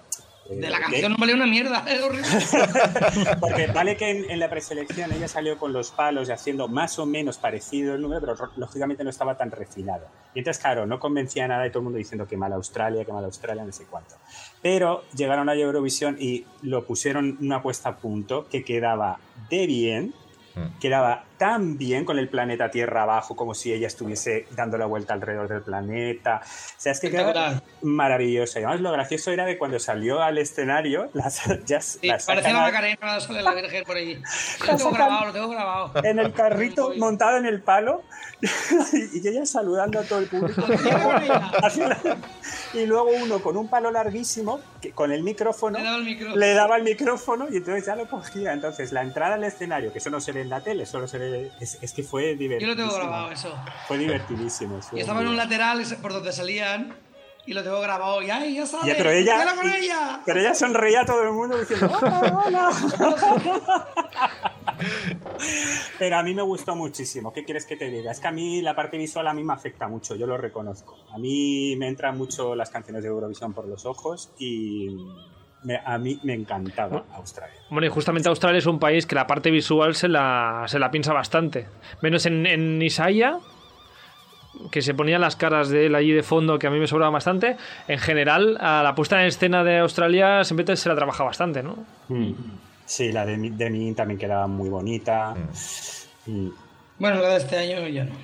De 0.49 0.69
la 0.69 0.77
de- 0.77 0.83
canción 0.83 1.11
no 1.13 1.17
valía 1.17 1.35
una 1.35 1.47
mierda, 1.47 1.83
horrible. 2.05 2.27
Porque 3.39 3.67
vale 3.67 3.97
que 3.97 4.09
en, 4.09 4.29
en 4.29 4.39
la 4.39 4.49
preselección 4.49 5.11
ella 5.11 5.27
salió 5.27 5.57
con 5.57 5.73
los 5.73 5.91
palos 5.91 6.29
y 6.29 6.31
haciendo 6.31 6.67
más 6.67 6.99
o 6.99 7.05
menos 7.05 7.37
parecido 7.37 7.95
el 7.95 8.01
número, 8.01 8.21
pero 8.21 8.35
ro- 8.35 8.51
lógicamente 8.55 9.03
no 9.03 9.09
estaba 9.09 9.37
tan 9.37 9.49
refinado. 9.51 10.05
Entonces, 10.35 10.61
claro, 10.61 10.85
no 10.85 10.99
convencía 10.99 11.45
a 11.45 11.47
nada 11.47 11.65
y 11.65 11.69
todo 11.69 11.79
el 11.79 11.83
mundo 11.85 11.97
diciendo 11.97 12.27
que 12.27 12.37
mal 12.37 12.53
Australia, 12.53 13.03
que 13.05 13.11
mal 13.11 13.23
Australia, 13.25 13.63
no 13.63 13.71
sé 13.71 13.85
cuánto. 13.85 14.15
Pero 14.61 15.03
llegaron 15.15 15.49
a 15.49 15.55
Eurovisión 15.55 16.17
y 16.19 16.45
lo 16.61 16.85
pusieron 16.85 17.37
una 17.41 17.61
puesta 17.63 17.89
a 17.89 17.95
punto 17.97 18.47
que 18.49 18.63
quedaba 18.63 19.19
de 19.49 19.65
bien, 19.67 20.13
quedaba 20.79 21.25
tan 21.37 21.77
bien 21.77 22.05
con 22.05 22.17
el 22.17 22.29
planeta 22.29 22.71
Tierra 22.71 23.03
abajo 23.03 23.35
como 23.35 23.53
si 23.53 23.73
ella 23.73 23.87
estuviese 23.87 24.47
dando 24.51 24.77
la 24.77 24.85
vuelta 24.85 25.13
alrededor 25.13 25.47
del 25.47 25.61
planeta. 25.61 26.41
O 26.43 26.79
sea, 26.79 26.91
es 26.91 26.99
que 26.99 27.11
quedaba 27.11 27.61
maravilloso. 27.81 28.59
Y 28.59 28.63
además 28.63 28.81
lo 28.81 28.91
gracioso 28.91 29.31
era 29.31 29.45
de 29.45 29.57
cuando 29.57 29.79
salió 29.79 30.21
al 30.21 30.37
escenario, 30.37 31.09
las, 31.13 31.41
ya, 31.65 31.81
Sí, 31.81 32.07
las 32.07 32.25
parecía 32.25 32.51
sacan 32.51 32.65
la 32.65 32.71
Macarena 32.71 33.19
sale 33.19 33.41
la 33.41 33.53
Virgen 33.53 33.83
por 33.83 33.97
ahí. 33.97 34.21
Lo 34.67 34.77
tengo 34.77 34.91
grabado, 34.91 35.25
lo 35.25 35.33
tengo 35.33 35.49
grabado. 35.49 35.91
en 36.03 36.19
el 36.19 36.33
carrito 36.33 36.93
montado 36.97 37.37
en 37.37 37.45
el 37.45 37.61
palo 37.61 38.03
y 39.13 39.27
ella 39.27 39.45
saludando 39.45 39.99
a 39.99 40.03
todo 40.03 40.19
el 40.19 40.27
público. 40.27 40.61
Y 42.73 42.85
luego 42.85 43.09
uno 43.23 43.39
con 43.41 43.55
un 43.55 43.69
palo 43.69 43.89
larguísimo, 43.89 44.59
que 44.81 44.91
con 44.91 45.11
el 45.13 45.23
micrófono, 45.23 45.77
Le 45.79 45.83
daba 45.85 45.97
el 45.97 46.03
micrófono. 46.03 46.35
le 46.37 46.53
daba 46.53 46.75
el 46.77 46.83
micrófono 46.83 47.47
y 47.49 47.57
entonces 47.57 47.85
ya 47.85 47.95
lo 47.95 48.07
cogía. 48.09 48.51
Entonces 48.51 48.91
la 48.91 49.01
entrada 49.01 49.35
al 49.35 49.43
escenario, 49.45 49.93
que 49.93 49.99
eso 49.99 50.09
no 50.09 50.19
se 50.19 50.33
ve 50.33 50.41
en 50.41 50.49
la 50.49 50.59
tele, 50.61 50.85
solo 50.85 51.07
se 51.07 51.17
ve... 51.17 51.51
Es, 51.61 51.77
es 51.81 51.93
que 51.93 52.03
fue 52.03 52.31
Yo 52.33 52.37
divertidísimo. 52.39 52.75
lo 52.75 52.75
tengo 52.89 52.93
grabado, 52.99 53.31
eso. 53.31 53.55
Fue 53.87 53.97
divertidísimo. 53.97 54.79
Y 54.91 54.99
estaba 54.99 55.21
en 55.21 55.27
un 55.29 55.37
lateral 55.37 55.81
por 56.01 56.11
donde 56.11 56.33
salían 56.33 56.93
y 57.45 57.53
lo 57.53 57.63
tengo 57.63 57.79
grabado. 57.79 58.21
Y 58.21 58.29
¡ay, 58.29 58.55
ya 58.55 58.65
sabes! 58.65 58.87
Ya, 58.87 58.95
pero 58.97 59.11
ella, 59.11 59.33
¡Quédala 59.39 59.55
con 59.55 59.69
ella! 59.73 60.21
pero 60.25 60.39
ella 60.41 60.53
sonreía 60.53 61.01
a 61.01 61.05
todo 61.05 61.23
el 61.23 61.31
mundo 61.31 61.57
diciendo 61.57 61.89
"Hola, 62.01 62.41
hola". 62.45 62.71
Pero 65.99 66.17
a 66.17 66.23
mí 66.23 66.33
me 66.33 66.41
gustó 66.41 66.75
muchísimo. 66.75 67.31
¿Qué 67.33 67.43
quieres 67.45 67.65
que 67.65 67.75
te 67.77 67.89
diga? 67.89 68.11
Es 68.11 68.19
que 68.19 68.27
a 68.27 68.31
mí 68.31 68.61
la 68.61 68.75
parte 68.75 68.97
visual 68.97 69.27
a 69.27 69.33
mí 69.33 69.43
me 69.43 69.53
afecta 69.53 69.87
mucho, 69.87 70.15
yo 70.15 70.27
lo 70.27 70.37
reconozco. 70.37 70.97
A 71.13 71.17
mí 71.17 71.75
me 71.77 71.87
entran 71.87 72.17
mucho 72.17 72.55
las 72.55 72.69
canciones 72.69 73.03
de 73.03 73.09
Eurovisión 73.09 73.53
por 73.53 73.67
los 73.67 73.85
ojos 73.85 74.31
y 74.39 74.95
me- 75.63 75.79
a 75.83 75.97
mí 75.97 76.19
me 76.23 76.33
encantaba 76.33 77.05
Australia. 77.13 77.55
Bueno, 77.69 77.87
y 77.87 77.89
justamente 77.89 78.29
Australia 78.29 78.59
es 78.59 78.65
un 78.65 78.79
país 78.79 79.05
que 79.05 79.15
la 79.15 79.25
parte 79.27 79.51
visual 79.51 79.95
se 79.95 80.07
la, 80.07 80.65
se 80.67 80.79
la 80.79 80.91
piensa 80.91 81.13
bastante. 81.13 81.67
Menos 82.01 82.25
en, 82.25 82.45
en 82.45 82.81
Isaiah, 82.81 83.39
que 84.71 84.81
se 84.81 84.93
ponían 84.93 85.21
las 85.21 85.35
caras 85.35 85.69
de 85.69 85.87
él 85.87 85.95
allí 85.95 86.11
de 86.11 86.23
fondo, 86.23 86.59
que 86.59 86.67
a 86.67 86.69
mí 86.69 86.79
me 86.79 86.87
sobraba 86.87 87.11
bastante. 87.11 87.57
En 87.87 87.99
general, 87.99 88.57
a 88.61 88.83
la 88.83 88.95
puesta 88.95 89.19
en 89.21 89.27
escena 89.27 89.63
de 89.63 89.79
Australia 89.79 90.43
siempre 90.43 90.75
se 90.75 90.89
la 90.89 90.95
trabaja 90.95 91.23
bastante, 91.23 91.63
¿no? 91.63 91.75
Sí, 92.85 93.11
la 93.11 93.25
de, 93.25 93.37
Mi- 93.37 93.49
de 93.49 93.69
mí 93.69 93.93
también 93.93 94.19
quedaba 94.19 94.47
muy 94.47 94.69
bonita. 94.69 95.35
Mm. 96.27 96.49
Bueno, 96.99 97.21
la 97.21 97.29
de 97.29 97.37
este 97.37 97.57
año 97.57 97.87
ya 97.87 98.05
no. 98.05 98.15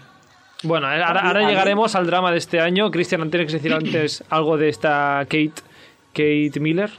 Bueno, 0.63 0.87
ahora, 0.87 1.47
llegaremos 1.49 1.95
al 1.95 2.05
drama 2.05 2.31
de 2.31 2.37
este 2.37 2.59
año. 2.59 2.91
Cristian, 2.91 3.29
tienes 3.31 3.47
que 3.47 3.53
decir 3.57 3.73
antes 3.73 4.23
algo 4.29 4.57
de 4.57 4.69
esta 4.69 5.21
Kate, 5.25 5.53
Kate 6.13 6.59
Miller. 6.59 6.91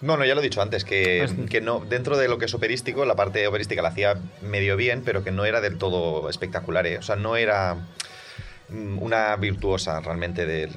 No, 0.00 0.16
no, 0.16 0.24
ya 0.24 0.34
lo 0.34 0.40
he 0.40 0.44
dicho 0.44 0.60
antes, 0.60 0.84
que, 0.84 1.28
que 1.48 1.60
no, 1.60 1.78
dentro 1.80 2.16
de 2.16 2.26
lo 2.26 2.36
que 2.38 2.46
es 2.46 2.54
operístico, 2.54 3.04
la 3.04 3.14
parte 3.14 3.46
operística 3.46 3.82
la 3.82 3.90
hacía 3.90 4.16
medio 4.40 4.76
bien, 4.76 5.02
pero 5.04 5.22
que 5.22 5.30
no 5.30 5.44
era 5.44 5.60
del 5.60 5.78
todo 5.78 6.28
espectacular, 6.28 6.84
¿eh? 6.88 6.98
O 6.98 7.02
sea, 7.02 7.14
no 7.14 7.36
era 7.36 7.76
mm, 8.68 8.98
una 9.00 9.36
virtuosa 9.36 10.00
realmente 10.00 10.44
de, 10.44 10.70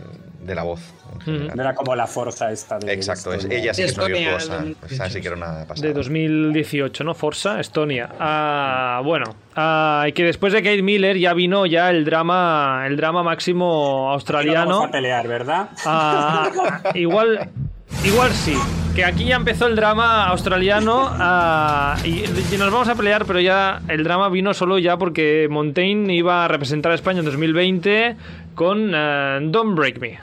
de 0.46 0.56
la 0.56 0.64
voz. 0.64 0.80
en 1.14 1.22
general. 1.22 1.58
No 1.58 1.64
era 1.64 1.76
como 1.76 1.96
la 1.96 2.08
fuerza 2.08 2.52
esta 2.52 2.78
de 2.78 2.94
Exacto, 2.94 3.34
es, 3.34 3.40
Estonia. 3.40 3.58
ella 3.60 3.74
sí 3.74 3.82
que 3.82 3.88
es 3.88 3.98
una 3.98 4.08
virtuosa. 4.08 4.64
Esa 4.90 5.10
sí 5.10 5.22
que 5.22 5.28
era 5.28 5.36
una 5.36 5.66
pasada. 5.68 5.88
De 5.88 5.94
2018, 5.94 7.04
¿no? 7.04 7.14
Forza, 7.16 7.60
Estonia. 7.60 8.10
Ah, 8.20 9.02
bueno, 9.04 9.36
ah, 9.56 10.06
y 10.08 10.14
que 10.14 10.24
después 10.24 10.54
de 10.54 10.62
Kate 10.62 10.84
Miller 10.84 11.18
ya 11.18 11.34
vino 11.34 11.66
ya 11.66 11.90
el 11.90 12.06
drama, 12.06 12.84
el 12.86 12.96
drama 12.96 13.24
máximo 13.24 14.06
no 14.08 14.14
australiano. 14.14 14.70
vamos 14.72 14.90
a 14.90 14.92
pelear, 14.92 15.28
¿verdad? 15.28 15.70
Ah, 15.86 16.82
igual, 16.94 17.50
igual 18.04 18.32
sí. 18.32 18.56
Que 18.96 19.04
aquí 19.04 19.26
ya 19.26 19.36
empezó 19.36 19.68
el 19.68 19.76
drama 19.76 20.26
australiano 20.28 21.10
ah, 21.12 21.98
y, 22.06 22.24
nos 22.58 22.72
vamos 22.72 22.88
a 22.88 22.96
pelear, 22.96 23.26
pero 23.26 23.40
ya 23.42 23.82
el 23.90 24.04
drama 24.04 24.30
vino 24.30 24.54
solo 24.54 24.80
ya 24.80 24.98
porque 24.98 25.48
Montaigne 25.50 26.14
iba 26.14 26.46
a 26.46 26.48
representar 26.48 26.92
a 26.94 26.96
España 26.96 27.20
en 27.20 27.26
2020 27.26 28.16
con 28.56 28.96
ah, 28.96 29.40
Don't 29.42 29.76
Break 29.76 30.00
Me. 30.00 30.20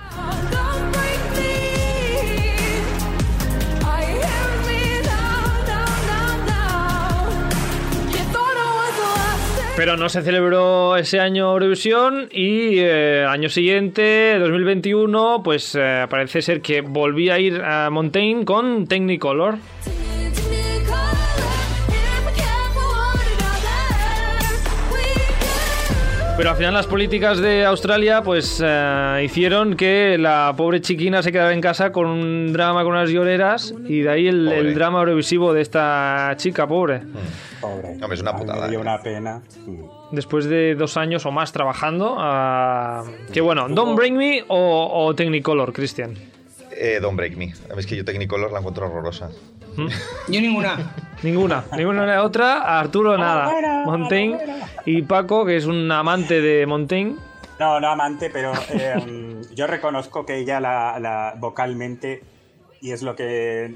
Pero 9.74 9.96
no 9.96 10.11
se 10.11 10.22
celebró 10.22 10.96
ese 10.96 11.18
año 11.18 11.50
Eurovisión 11.50 12.28
y 12.30 12.78
eh, 12.78 13.24
año 13.26 13.48
siguiente, 13.48 14.38
2021, 14.38 15.40
pues 15.42 15.74
eh, 15.74 16.06
parece 16.11 16.42
ser 16.42 16.61
que 16.61 16.82
volví 16.82 17.30
a 17.30 17.38
ir 17.38 17.62
a 17.62 17.88
Montaigne 17.88 18.44
con 18.44 18.87
Technicolor. 18.87 19.56
Pero 26.36 26.50
al 26.50 26.56
final 26.56 26.72
las 26.74 26.86
políticas 26.86 27.38
de 27.38 27.64
Australia 27.64 28.22
pues 28.22 28.60
eh, 28.64 29.22
hicieron 29.24 29.76
que 29.76 30.16
la 30.18 30.54
pobre 30.56 30.80
chiquina 30.80 31.22
se 31.22 31.30
quedara 31.30 31.52
en 31.52 31.60
casa 31.60 31.92
con 31.92 32.06
un 32.06 32.52
drama 32.52 32.82
con 32.82 32.92
unas 32.92 33.10
lloreras 33.10 33.74
y 33.86 34.00
de 34.00 34.10
ahí 34.10 34.28
el, 34.28 34.48
el 34.48 34.74
drama 34.74 35.00
eurovisivo 35.00 35.52
de 35.52 35.60
esta 35.60 36.32
chica 36.36 36.66
pobre. 36.66 37.02
Pobre. 37.60 37.90
Hombre, 37.90 38.14
es 38.14 38.22
una 38.22 38.34
putada. 38.34 38.62
Me 38.62 38.70
dio 38.70 38.78
¿eh? 38.78 38.82
una 38.82 39.00
pena. 39.02 39.42
Mm. 39.66 39.82
Después 40.12 40.46
de 40.46 40.74
dos 40.74 40.96
años 40.96 41.24
o 41.26 41.30
más 41.30 41.52
trabajando, 41.52 42.16
ah, 42.18 43.04
que 43.32 43.40
bueno, 43.40 43.68
Don't 43.68 43.96
Bring 43.96 44.16
Me 44.16 44.44
o, 44.48 44.90
o 45.06 45.14
Technicolor, 45.14 45.72
Cristian. 45.72 46.14
Eh, 46.76 46.98
Don't 47.00 47.16
Break 47.16 47.36
Me. 47.36 47.54
Es 47.76 47.86
que 47.86 47.96
yo 47.96 48.04
Technicolor 48.04 48.50
la 48.50 48.58
encuentro 48.58 48.86
horrorosa. 48.86 49.30
Yo 49.76 50.40
ninguna. 50.40 50.94
Ninguna, 51.22 51.64
ninguna 51.76 52.02
ni 52.02 52.08
la 52.08 52.24
otra. 52.24 52.78
Arturo 52.80 53.16
nada. 53.16 53.85
Montaigne 53.87 54.38
y 54.87 55.02
Paco, 55.02 55.44
que 55.44 55.56
es 55.56 55.66
un 55.66 55.90
amante 55.90 56.40
de 56.40 56.66
Montaigne. 56.66 57.16
No, 57.61 57.78
no 57.78 57.88
amante, 57.88 58.28
pero 58.30 58.52
eh, 58.70 59.40
yo 59.54 59.66
reconozco 59.68 60.26
que 60.26 60.38
ella 60.38 60.58
la, 60.58 60.98
la- 60.98 61.35
vocalmente, 61.38 62.22
y 62.80 62.90
es 62.90 63.02
lo 63.02 63.14
que 63.14 63.74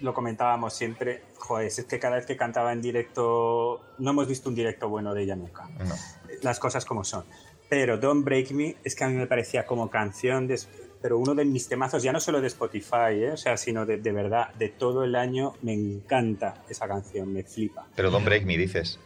lo 0.00 0.14
comentábamos 0.14 0.72
siempre, 0.74 1.22
joder, 1.38 1.66
es 1.68 1.84
que 1.84 1.98
cada 2.00 2.16
vez 2.16 2.26
que 2.26 2.36
cantaba 2.36 2.72
en 2.72 2.82
directo, 2.82 3.80
no 3.98 4.10
hemos 4.10 4.26
visto 4.26 4.48
un 4.48 4.54
directo 4.56 4.88
bueno 4.88 5.14
de 5.14 5.22
ella 5.22 5.36
nunca. 5.36 5.68
No. 5.78 5.94
Las 6.42 6.58
cosas 6.58 6.84
como 6.84 7.04
son. 7.04 7.24
Pero 7.68 7.98
Don't 7.98 8.24
Break 8.24 8.50
Me 8.50 8.76
es 8.82 8.96
que 8.96 9.04
a 9.04 9.08
mí 9.08 9.14
me 9.14 9.26
parecía 9.28 9.64
como 9.64 9.90
canción, 9.90 10.48
de- 10.48 10.58
pero 11.00 11.18
uno 11.18 11.34
de 11.34 11.44
mis 11.44 11.68
temazos, 11.68 12.02
ya 12.02 12.12
no 12.12 12.20
solo 12.20 12.40
de 12.40 12.46
Spotify, 12.48 13.12
¿eh? 13.14 13.30
o 13.32 13.36
sea, 13.36 13.56
sino 13.56 13.86
de, 13.86 13.98
de 13.98 14.12
verdad, 14.12 14.52
de 14.54 14.68
todo 14.68 15.04
el 15.04 15.14
año, 15.14 15.54
me 15.62 15.72
encanta 15.72 16.62
esa 16.68 16.86
canción, 16.86 17.32
me 17.32 17.42
flipa. 17.42 17.86
Pero 17.96 18.10
Don't 18.10 18.24
Break 18.26 18.44
Me, 18.44 18.56
dices. 18.58 18.98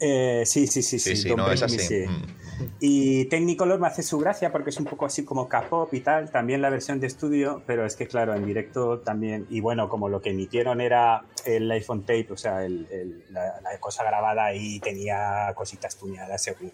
Eh, 0.00 0.42
sí, 0.46 0.66
sí, 0.66 0.82
sí, 0.82 0.98
sí. 0.98 1.14
Sí, 1.14 1.22
sí, 1.22 1.28
Don't 1.28 1.38
no, 1.38 1.44
Break 1.46 1.62
es 1.62 1.70
Me, 1.70 1.76
así. 1.76 1.86
sí. 1.86 2.06
Mm. 2.08 2.42
Y 2.80 3.24
Technicolor 3.26 3.78
me 3.80 3.86
hace 3.86 4.02
su 4.02 4.18
gracia 4.18 4.50
porque 4.52 4.70
es 4.70 4.76
un 4.78 4.84
poco 4.84 5.06
así 5.06 5.24
como 5.24 5.48
K-pop 5.48 5.92
y 5.94 6.00
tal, 6.00 6.30
también 6.30 6.60
la 6.60 6.70
versión 6.70 6.98
de 7.00 7.06
estudio, 7.06 7.62
pero 7.66 7.86
es 7.86 7.96
que 7.96 8.06
claro, 8.06 8.34
en 8.34 8.44
directo 8.44 8.98
también, 9.00 9.46
y 9.48 9.60
bueno, 9.60 9.88
como 9.88 10.08
lo 10.08 10.20
que 10.20 10.30
emitieron 10.30 10.80
era 10.80 11.22
el 11.46 11.70
iPhone 11.70 12.02
tape, 12.02 12.28
o 12.32 12.36
sea, 12.36 12.64
el- 12.64 12.86
el- 12.90 13.24
la, 13.30 13.60
la 13.60 13.78
cosa 13.80 14.04
grabada 14.04 14.44
ahí 14.46 14.80
tenía 14.80 15.52
cositas 15.56 15.96
tuneadas 15.96 16.42
seguro, 16.42 16.72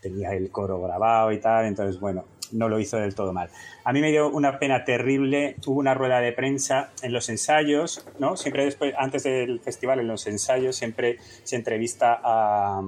tenía 0.00 0.30
el 0.32 0.50
coro 0.50 0.80
grabado 0.80 1.32
y 1.32 1.40
tal, 1.40 1.66
entonces 1.66 1.98
bueno, 2.00 2.24
no 2.52 2.68
lo 2.68 2.78
hizo 2.78 2.96
del 2.98 3.14
todo 3.14 3.32
mal. 3.32 3.50
A 3.84 3.92
mí 3.92 4.00
me 4.00 4.10
dio 4.10 4.28
una 4.30 4.58
pena 4.58 4.84
terrible, 4.84 5.56
hubo 5.66 5.80
una 5.80 5.94
rueda 5.94 6.20
de 6.20 6.32
prensa 6.32 6.90
en 7.02 7.12
los 7.12 7.28
ensayos, 7.28 8.06
¿no? 8.18 8.36
Siempre 8.36 8.64
después, 8.64 8.94
antes 8.96 9.22
del 9.24 9.60
festival, 9.60 10.00
en 10.00 10.08
los 10.08 10.26
ensayos, 10.26 10.76
siempre 10.76 11.18
se 11.44 11.56
entrevista 11.56 12.20
a, 12.22 12.80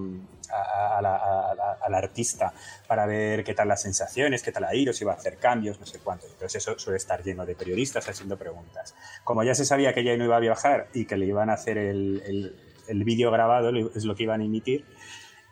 la- 1.02 1.96
artista 1.96 2.52
para 2.88 3.06
ver 3.06 3.44
qué 3.44 3.54
tal 3.54 3.68
las 3.68 3.80
sensaciones, 3.82 4.42
qué 4.42 4.52
tal 4.52 4.64
ha 4.64 4.74
ido, 4.74 4.92
si 4.92 5.04
va 5.04 5.12
a 5.12 5.16
hacer 5.16 5.36
cambios, 5.38 5.78
no 5.80 5.86
sé 5.86 5.98
cuánto. 6.00 6.26
Entonces 6.26 6.56
eso 6.56 6.78
suele 6.78 6.96
estar 6.96 7.22
lleno 7.22 7.46
de 7.46 7.54
periodistas 7.54 8.08
haciendo 8.08 8.36
preguntas. 8.36 8.94
Como 9.22 9.42
ya 9.44 9.54
se 9.54 9.64
sabía 9.64 9.94
que 9.94 10.00
ella 10.00 10.16
no 10.16 10.24
iba 10.24 10.36
a 10.36 10.40
viajar 10.40 10.88
y 10.92 11.06
que 11.06 11.16
le 11.16 11.26
iban 11.26 11.50
a 11.50 11.54
hacer 11.54 11.78
el, 11.78 12.22
el- 12.26 12.56
el 12.88 13.04
vídeo 13.04 13.30
grabado, 13.30 13.70
es 13.94 14.04
lo 14.04 14.14
que 14.14 14.24
iban 14.24 14.42
a 14.42 14.44
emitir, 14.44 14.84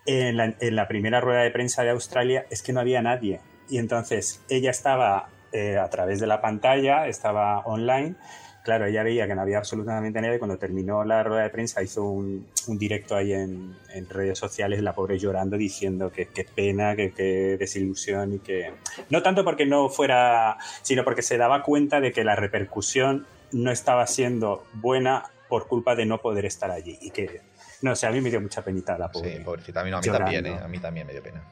en 0.05 0.75
la 0.75 0.87
primera 0.87 1.19
rueda 1.21 1.41
de 1.41 1.49
prensa 1.51 1.81
de 1.83 1.89
Australia 1.89 2.45
es 2.51 2.61
que 2.61 2.73
no 2.73 2.79
había 2.81 3.01
nadie. 3.01 3.39
Y 3.69 3.77
entonces 3.77 4.41
ella 4.49 4.71
estaba 4.71 5.29
eh, 5.51 5.77
a 5.77 5.89
través 5.89 6.19
de 6.19 6.27
la 6.27 6.41
pantalla, 6.41 7.07
estaba 7.07 7.59
online 7.59 8.15
claro, 8.63 8.85
ella 8.85 9.03
veía 9.03 9.27
que 9.27 9.35
no 9.35 9.41
había 9.41 9.57
absolutamente 9.57 10.19
nadie. 10.21 10.39
Cuando 10.39 10.57
terminó 10.57 11.03
la 11.03 11.21
rueda 11.23 11.43
de 11.43 11.49
prensa, 11.49 11.83
hizo 11.83 12.03
un, 12.03 12.47
un 12.67 12.77
directo 12.77 13.15
ahí 13.15 13.33
en, 13.33 13.75
en 13.93 14.09
redes 14.09 14.39
sociales, 14.39 14.81
la 14.81 14.93
pobre 14.93 15.19
llorando, 15.19 15.57
diciendo 15.57 16.11
que 16.11 16.27
qué 16.27 16.45
pena, 16.45 16.95
que 16.95 17.11
qué 17.11 17.57
desilusión 17.59 18.33
y 18.33 18.39
que. 18.39 18.73
No 19.09 19.21
tanto 19.21 19.43
porque 19.43 19.65
no 19.65 19.89
fuera, 19.89 20.57
sino 20.81 21.03
porque 21.03 21.21
se 21.21 21.37
daba 21.37 21.61
cuenta 21.61 21.99
de 21.99 22.11
que 22.11 22.23
la 22.23 22.35
repercusión 22.35 23.27
no 23.51 23.71
estaba 23.71 24.07
siendo 24.07 24.65
buena 24.73 25.25
por 25.49 25.67
culpa 25.67 25.95
de 25.95 26.05
no 26.05 26.19
poder 26.19 26.45
estar 26.45 26.71
allí. 26.71 26.97
Y 27.01 27.11
que, 27.11 27.41
no 27.81 27.95
sé, 27.95 28.07
a 28.07 28.11
mí 28.11 28.21
me 28.21 28.29
dio 28.31 28.41
mucha 28.41 28.63
penita 28.63 28.97
la 28.97 29.11
pobre. 29.11 29.37
Sí, 29.37 29.43
pobrecita. 29.43 29.81
A 29.81 29.83
mí, 29.83 29.91
no, 29.91 29.97
a 29.97 29.99
mí 29.99 30.07
Llorando. 30.07 30.31
también, 30.31 30.45
¿eh? 30.53 30.59
A 30.63 30.67
mí 30.67 30.79
también 30.79 31.05
me 31.05 31.13
dio 31.13 31.21
pena. 31.21 31.43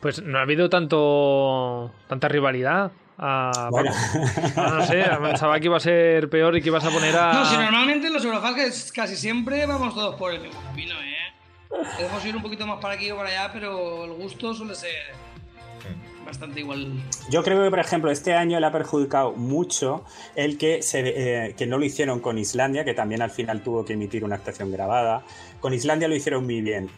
Pues 0.00 0.22
no 0.22 0.38
ha 0.38 0.42
habido 0.42 0.68
tanto 0.70 1.92
tanta 2.08 2.28
rivalidad. 2.28 2.92
Ah, 3.18 3.68
Bueno. 3.70 3.90
No, 4.56 4.76
no 4.76 4.86
sé, 4.86 5.04
pensaba 5.20 5.58
que 5.58 5.66
iba 5.66 5.76
a 5.76 5.80
ser 5.80 6.30
peor 6.30 6.56
y 6.56 6.62
que 6.62 6.68
ibas 6.68 6.84
a 6.84 6.90
poner 6.90 7.16
a. 7.16 7.32
No, 7.32 7.44
si 7.44 7.56
normalmente 7.56 8.06
en 8.06 8.12
los 8.12 8.24
Eurofans 8.24 8.92
casi 8.92 9.16
siempre 9.16 9.66
vamos 9.66 9.94
todos 9.94 10.14
por 10.14 10.32
el 10.32 10.40
mismo 10.40 10.60
camino, 10.62 10.94
¿eh? 10.94 11.16
Podemos 11.96 12.24
ir 12.24 12.36
un 12.36 12.42
poquito 12.42 12.66
más 12.66 12.78
para 12.80 12.94
aquí 12.94 13.10
o 13.10 13.16
para 13.16 13.28
allá, 13.28 13.50
pero 13.52 14.04
el 14.04 14.12
gusto 14.12 14.54
suele 14.54 14.74
ser 14.74 14.90
bastante 16.24 16.60
igual. 16.60 16.92
Yo 17.30 17.42
creo 17.42 17.62
que, 17.64 17.70
por 17.70 17.78
ejemplo, 17.78 18.10
este 18.10 18.34
año 18.34 18.60
le 18.60 18.66
ha 18.66 18.72
perjudicado 18.72 19.32
mucho 19.32 20.04
el 20.36 20.58
que, 20.58 20.82
se, 20.82 21.00
eh, 21.46 21.54
que 21.56 21.66
no 21.66 21.78
lo 21.78 21.84
hicieron 21.84 22.20
con 22.20 22.38
Islandia, 22.38 22.84
que 22.84 22.94
también 22.94 23.22
al 23.22 23.30
final 23.30 23.62
tuvo 23.62 23.84
que 23.84 23.94
emitir 23.94 24.24
una 24.24 24.36
actuación 24.36 24.70
grabada. 24.70 25.22
Con 25.60 25.72
Islandia 25.72 26.06
lo 26.06 26.14
hicieron 26.14 26.44
muy 26.44 26.60
bien. 26.60 26.90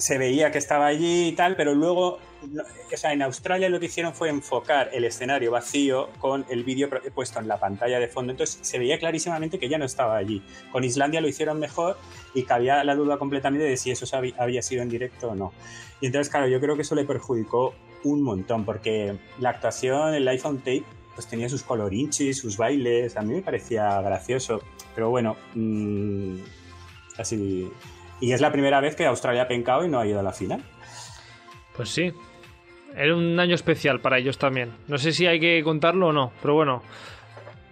Se 0.00 0.16
veía 0.16 0.50
que 0.50 0.56
estaba 0.56 0.86
allí 0.86 1.28
y 1.28 1.32
tal, 1.32 1.56
pero 1.56 1.74
luego, 1.74 2.18
o 2.42 2.96
sea, 2.96 3.12
en 3.12 3.20
Australia 3.20 3.68
lo 3.68 3.78
que 3.78 3.86
hicieron 3.86 4.14
fue 4.14 4.30
enfocar 4.30 4.88
el 4.94 5.04
escenario 5.04 5.50
vacío 5.50 6.08
con 6.18 6.46
el 6.48 6.64
vídeo 6.64 6.88
puesto 7.14 7.38
en 7.38 7.46
la 7.46 7.58
pantalla 7.60 8.00
de 8.00 8.08
fondo. 8.08 8.32
Entonces 8.32 8.58
se 8.62 8.78
veía 8.78 8.98
clarísimamente 8.98 9.58
que 9.58 9.68
ya 9.68 9.76
no 9.76 9.84
estaba 9.84 10.16
allí. 10.16 10.42
Con 10.72 10.84
Islandia 10.84 11.20
lo 11.20 11.28
hicieron 11.28 11.58
mejor 11.60 11.98
y 12.32 12.44
cabía 12.44 12.82
la 12.82 12.94
duda 12.94 13.18
completamente 13.18 13.66
de 13.66 13.76
si 13.76 13.90
eso 13.90 14.06
había- 14.38 14.62
sido 14.62 14.82
en 14.82 14.88
directo 14.88 15.28
o 15.32 15.34
no. 15.34 15.52
Y 16.00 16.06
entonces, 16.06 16.30
claro, 16.30 16.48
yo 16.48 16.60
creo 16.60 16.76
que 16.76 16.82
eso 16.82 16.94
le 16.94 17.04
perjudicó 17.04 17.74
un 18.02 18.22
montón, 18.22 18.64
porque 18.64 19.18
la 19.38 19.50
actuación, 19.50 20.14
el 20.14 20.26
iPhone 20.28 20.58
Tape, 20.60 20.84
pues 21.14 21.26
tenía 21.26 21.50
sus 21.50 21.62
colorinchis, 21.62 22.38
sus 22.38 22.56
bailes, 22.56 23.18
a 23.18 23.20
mí 23.20 23.34
me 23.34 23.42
parecía 23.42 24.00
gracioso, 24.00 24.62
pero 24.94 25.10
bueno, 25.10 25.36
mm, 25.54 26.36
así... 27.18 27.70
Y 28.20 28.32
es 28.32 28.40
la 28.40 28.52
primera 28.52 28.80
vez 28.80 28.96
que 28.96 29.06
Australia 29.06 29.42
ha 29.42 29.48
pencado 29.48 29.84
y 29.84 29.88
no 29.88 29.98
ha 29.98 30.06
ido 30.06 30.20
a 30.20 30.22
la 30.22 30.32
final. 30.32 30.62
Pues 31.76 31.88
sí. 31.88 32.12
Era 32.96 33.14
un 33.14 33.38
año 33.38 33.54
especial 33.54 34.00
para 34.00 34.18
ellos 34.18 34.36
también. 34.36 34.72
No 34.88 34.98
sé 34.98 35.12
si 35.12 35.26
hay 35.26 35.38
que 35.40 35.62
contarlo 35.62 36.08
o 36.08 36.12
no, 36.12 36.32
pero 36.42 36.54
bueno. 36.54 36.82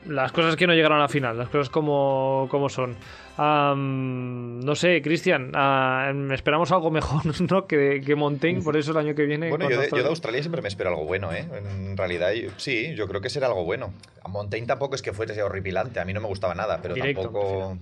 Las 0.06 0.32
cosas 0.32 0.56
que 0.56 0.66
no 0.66 0.72
llegaron 0.74 0.96
a 0.98 1.02
la 1.02 1.08
final, 1.08 1.36
las 1.36 1.48
cosas 1.48 1.68
como, 1.68 2.46
como 2.50 2.68
son. 2.68 2.96
No 3.36 4.74
sé, 4.74 5.02
Cristian, 5.02 5.50
ah, 5.54 6.10
esperamos 6.32 6.70
algo 6.72 6.90
mejor 6.90 7.22
¿no? 7.50 7.66
que, 7.66 8.00
que 8.04 8.14
Montaigne, 8.14 8.62
por 8.62 8.76
eso 8.76 8.92
el 8.92 8.96
año 8.98 9.14
que 9.14 9.24
viene. 9.26 9.50
Bueno, 9.50 9.68
yo 9.68 9.70
de, 9.70 9.74
yo 9.74 9.80
de 9.80 9.84
Australia- 9.84 10.08
Australia 10.08 10.42
siempre 10.42 10.62
me 10.62 10.68
espero 10.68 10.90
algo 10.90 11.04
bueno, 11.04 11.32
¿eh? 11.32 11.46
En 11.52 11.96
realidad, 11.96 12.32
yo- 12.32 12.50
sí, 12.56 12.94
yo 12.94 13.06
creo 13.08 13.20
que 13.20 13.28
será 13.28 13.48
algo 13.48 13.64
bueno. 13.64 13.92
A 14.24 14.28
Montaigne 14.28 14.66
tampoco 14.66 14.94
es 14.94 15.02
que 15.02 15.12
fuese 15.12 15.42
horripilante, 15.42 16.00
a 16.00 16.04
mí 16.04 16.12
no 16.14 16.20
me 16.20 16.28
gustaba 16.28 16.54
nada, 16.54 16.78
pero 16.80 16.94
Directo, 16.94 17.22
tampoco... 17.22 17.76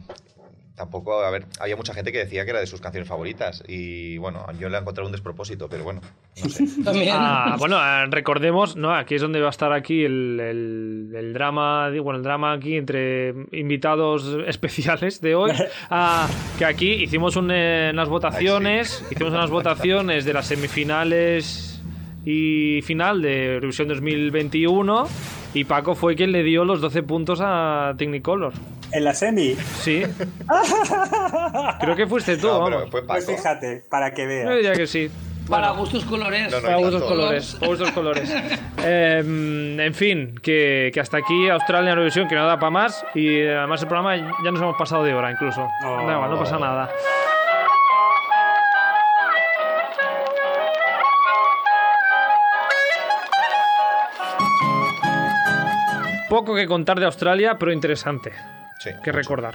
Tampoco, 0.76 1.22
a 1.24 1.30
ver, 1.30 1.46
había 1.58 1.74
mucha 1.74 1.94
gente 1.94 2.12
que 2.12 2.18
decía 2.18 2.44
que 2.44 2.50
era 2.50 2.60
de 2.60 2.66
sus 2.66 2.82
canciones 2.82 3.08
favoritas 3.08 3.64
y 3.66 4.18
bueno, 4.18 4.44
yo 4.60 4.68
le 4.68 4.76
he 4.76 4.80
encontrado 4.80 5.06
un 5.08 5.12
despropósito, 5.12 5.68
pero 5.70 5.84
bueno, 5.84 6.02
no 6.42 6.48
sé. 6.50 6.66
También. 6.84 7.08
Ah, 7.12 7.56
bueno, 7.58 7.78
eh, 7.78 8.04
recordemos, 8.10 8.76
¿no? 8.76 8.94
Aquí 8.94 9.14
es 9.14 9.22
donde 9.22 9.40
va 9.40 9.46
a 9.46 9.50
estar 9.50 9.72
aquí 9.72 10.04
el, 10.04 10.38
el- 10.38 11.12
el 11.16 11.32
drama, 11.32 11.88
digo, 11.90 12.04
bueno, 12.04 12.18
el 12.18 12.22
drama 12.24 12.52
aquí 12.52 12.76
entre 12.76 13.30
invitados 13.52 14.36
especiales 14.46 15.20
de 15.22 15.34
hoy. 15.34 15.52
Ah, 15.90 16.28
que 16.58 16.64
aquí 16.64 16.90
hicimos 16.92 17.36
un, 17.36 17.50
eh, 17.52 17.90
unas 17.92 18.08
votaciones, 18.08 19.02
hicimos 19.10 19.32
unas 19.32 19.50
votaciones 19.50 20.24
de 20.24 20.32
las 20.34 20.46
semifinales 20.46 21.80
y 22.24 22.82
final 22.82 23.22
de 23.22 23.54
Eurovisión 23.54 23.88
2021 23.88 25.06
y 25.58 25.64
Paco 25.64 25.94
fue 25.94 26.14
quien 26.16 26.32
le 26.32 26.42
dio 26.42 26.64
los 26.64 26.80
12 26.80 27.02
puntos 27.02 27.40
a 27.42 27.94
Technicolor. 27.96 28.52
En 28.92 29.04
la 29.04 29.14
semi, 29.14 29.54
Sí. 29.80 30.02
Creo 31.80 31.96
que 31.96 32.06
fuiste 32.06 32.36
tú, 32.36 32.46
No, 32.48 32.60
vamos. 32.60 32.90
fue 32.90 33.02
pues 33.06 33.24
Paco. 33.24 33.36
fíjate, 33.38 33.84
para 33.88 34.12
que 34.12 34.22
Yo 34.22 34.28
veas. 34.28 34.50
diría 34.56 34.72
que 34.74 34.86
sí. 34.86 35.10
Para 35.48 35.70
gustos 35.70 36.04
colores. 36.04 36.50
No, 36.50 36.56
no, 36.56 36.62
Para 36.62 36.76
gustos 36.76 37.02
colores, 37.04 37.54
para 37.54 37.66
gustos 37.68 37.90
colores. 37.92 38.34
Eh, 38.88 39.18
en 39.80 39.94
fin, 39.94 40.38
que, 40.40 40.92
que 40.94 41.00
hasta 41.00 41.16
aquí 41.16 41.48
Australia 41.48 41.90
Eurovisión, 41.90 42.28
que 42.28 42.36
no 42.36 42.46
da 42.46 42.56
para 42.60 42.70
más. 42.70 43.04
Y 43.16 43.38
eh, 43.38 43.56
además 43.56 43.82
el 43.82 43.88
programa 43.88 44.16
ya 44.16 44.50
nos 44.52 44.60
hemos 44.60 44.76
pasado 44.76 45.02
de 45.02 45.12
hora 45.12 45.32
incluso. 45.32 45.66
Oh. 45.84 46.02
No 46.02 46.38
pasa 46.38 46.56
nada. 46.58 46.88
Poco 56.28 56.54
que 56.54 56.66
contar 56.66 56.98
de 56.98 57.06
Australia, 57.06 57.56
pero 57.58 57.72
interesante 57.72 58.32
Sí, 58.78 58.90
que 59.02 59.10
mucho. 59.10 59.12
recordar. 59.12 59.54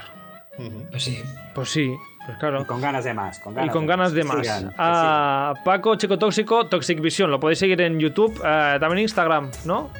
Pues 0.90 1.02
sí. 1.02 1.22
Pues 1.54 1.70
sí, 1.70 1.94
pues 2.26 2.38
claro. 2.38 2.62
Y 2.62 2.64
con 2.66 2.80
ganas 2.80 3.04
de 3.04 3.14
más. 3.14 3.38
Con 3.38 3.54
ganas 3.54 3.70
y 3.70 3.72
con 3.72 3.86
ganas 3.86 4.12
de 4.12 4.24
más. 4.24 4.66
A 4.78 5.54
Paco 5.64 5.96
Chico 5.96 6.18
Tóxico, 6.18 6.66
Toxic 6.66 7.00
Vision, 7.00 7.30
lo 7.30 7.40
podéis 7.40 7.58
seguir 7.58 7.80
en 7.80 7.98
YouTube, 7.98 8.32
eh, 8.44 8.76
también 8.78 8.98
en 8.98 9.02
Instagram, 9.02 9.50
¿no? 9.64 9.90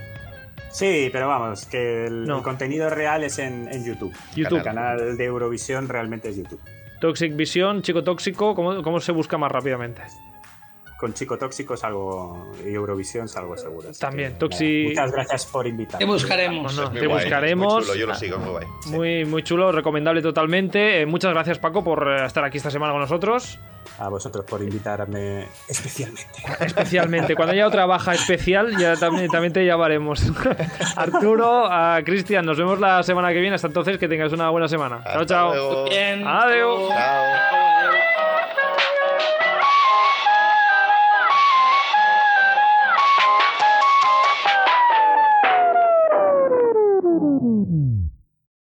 Sí, 0.71 1.11
pero 1.13 1.29
vamos, 1.29 1.67
que 1.67 2.07
el, 2.07 2.25
No. 2.27 2.39
el 2.39 2.43
contenido 2.43 2.89
real 2.91 3.25
es 3.25 3.39
en, 3.39 3.69
en 3.73 3.85
YouTube. 3.85 4.15
YouTube. 4.35 4.59
El 4.59 4.65
canal 4.65 5.17
de 5.17 5.25
Eurovisión 5.25 5.89
realmente 5.89 6.29
es 6.31 6.37
YouTube. 6.37 6.61
Toxic 7.01 7.35
Vision, 7.35 7.83
Chico 7.83 8.03
Tóxico, 8.05 8.55
¿cómo, 8.55 8.83
cómo 8.83 9.01
se 9.01 9.13
busca 9.13 9.37
más 9.37 9.51
rápidamente? 9.53 10.03
Con 11.03 11.15
Chico 11.15 11.37
Tóxico 11.37 11.77
salgo 11.77 12.53
y 12.65 12.75
Eurovisión 12.75 13.27
salgo 13.27 13.57
seguro. 13.57 13.89
También, 13.99 14.35
que, 14.35 14.39
Toxi- 14.47 14.95
nada, 14.95 15.07
Muchas 15.07 15.13
gracias 15.13 15.47
por 15.47 15.67
invitarme. 15.67 15.99
Te 15.99 16.05
buscaremos. 16.13 16.77
Muy 16.93 17.01
te 17.01 17.07
guay, 17.09 17.25
buscaremos. 17.25 17.75
Muy 17.75 17.83
chulo, 17.83 17.95
yo 17.97 18.07
lo 18.07 18.15
sigo, 18.15 18.39
muy 18.39 18.51
guay. 18.51 18.67
Sí. 18.85 18.91
Muy, 18.91 19.25
muy 19.25 19.43
chulo, 19.43 19.73
recomendable 19.73 20.23
totalmente. 20.23 21.01
Eh, 21.01 21.07
muchas 21.07 21.33
gracias, 21.33 21.59
Paco, 21.59 21.83
por 21.83 22.07
eh, 22.09 22.25
estar 22.25 22.45
aquí 22.45 22.59
esta 22.59 22.71
semana 22.71 22.93
con 22.93 23.01
nosotros. 23.01 23.59
A 23.99 24.09
vosotros 24.09 24.45
por 24.49 24.63
invitarme 24.63 25.49
especialmente. 25.69 26.31
Especialmente. 26.61 27.35
Cuando 27.35 27.53
haya 27.55 27.67
otra 27.67 27.85
baja 27.85 28.15
especial, 28.15 28.77
ya 28.79 28.95
también, 28.95 29.29
también 29.29 29.53
te 29.53 29.67
llamaremos. 29.67 30.23
Arturo, 30.97 31.67
a 31.69 32.01
Cristian, 32.05 32.47
nos 32.47 32.57
vemos 32.59 32.79
la 32.79 33.03
semana 33.03 33.33
que 33.33 33.41
viene. 33.41 33.57
Hasta 33.57 33.67
entonces, 33.67 33.99
que 33.99 34.07
tengas 34.07 34.33
una 34.33 34.51
buena 34.51 34.69
semana. 34.69 35.03
Chao, 35.03 35.21
Hasta 35.23 35.27
chao. 35.27 35.85
Bien. 35.87 36.25
Adiós. 36.25 36.89
Chao. 36.91 38.02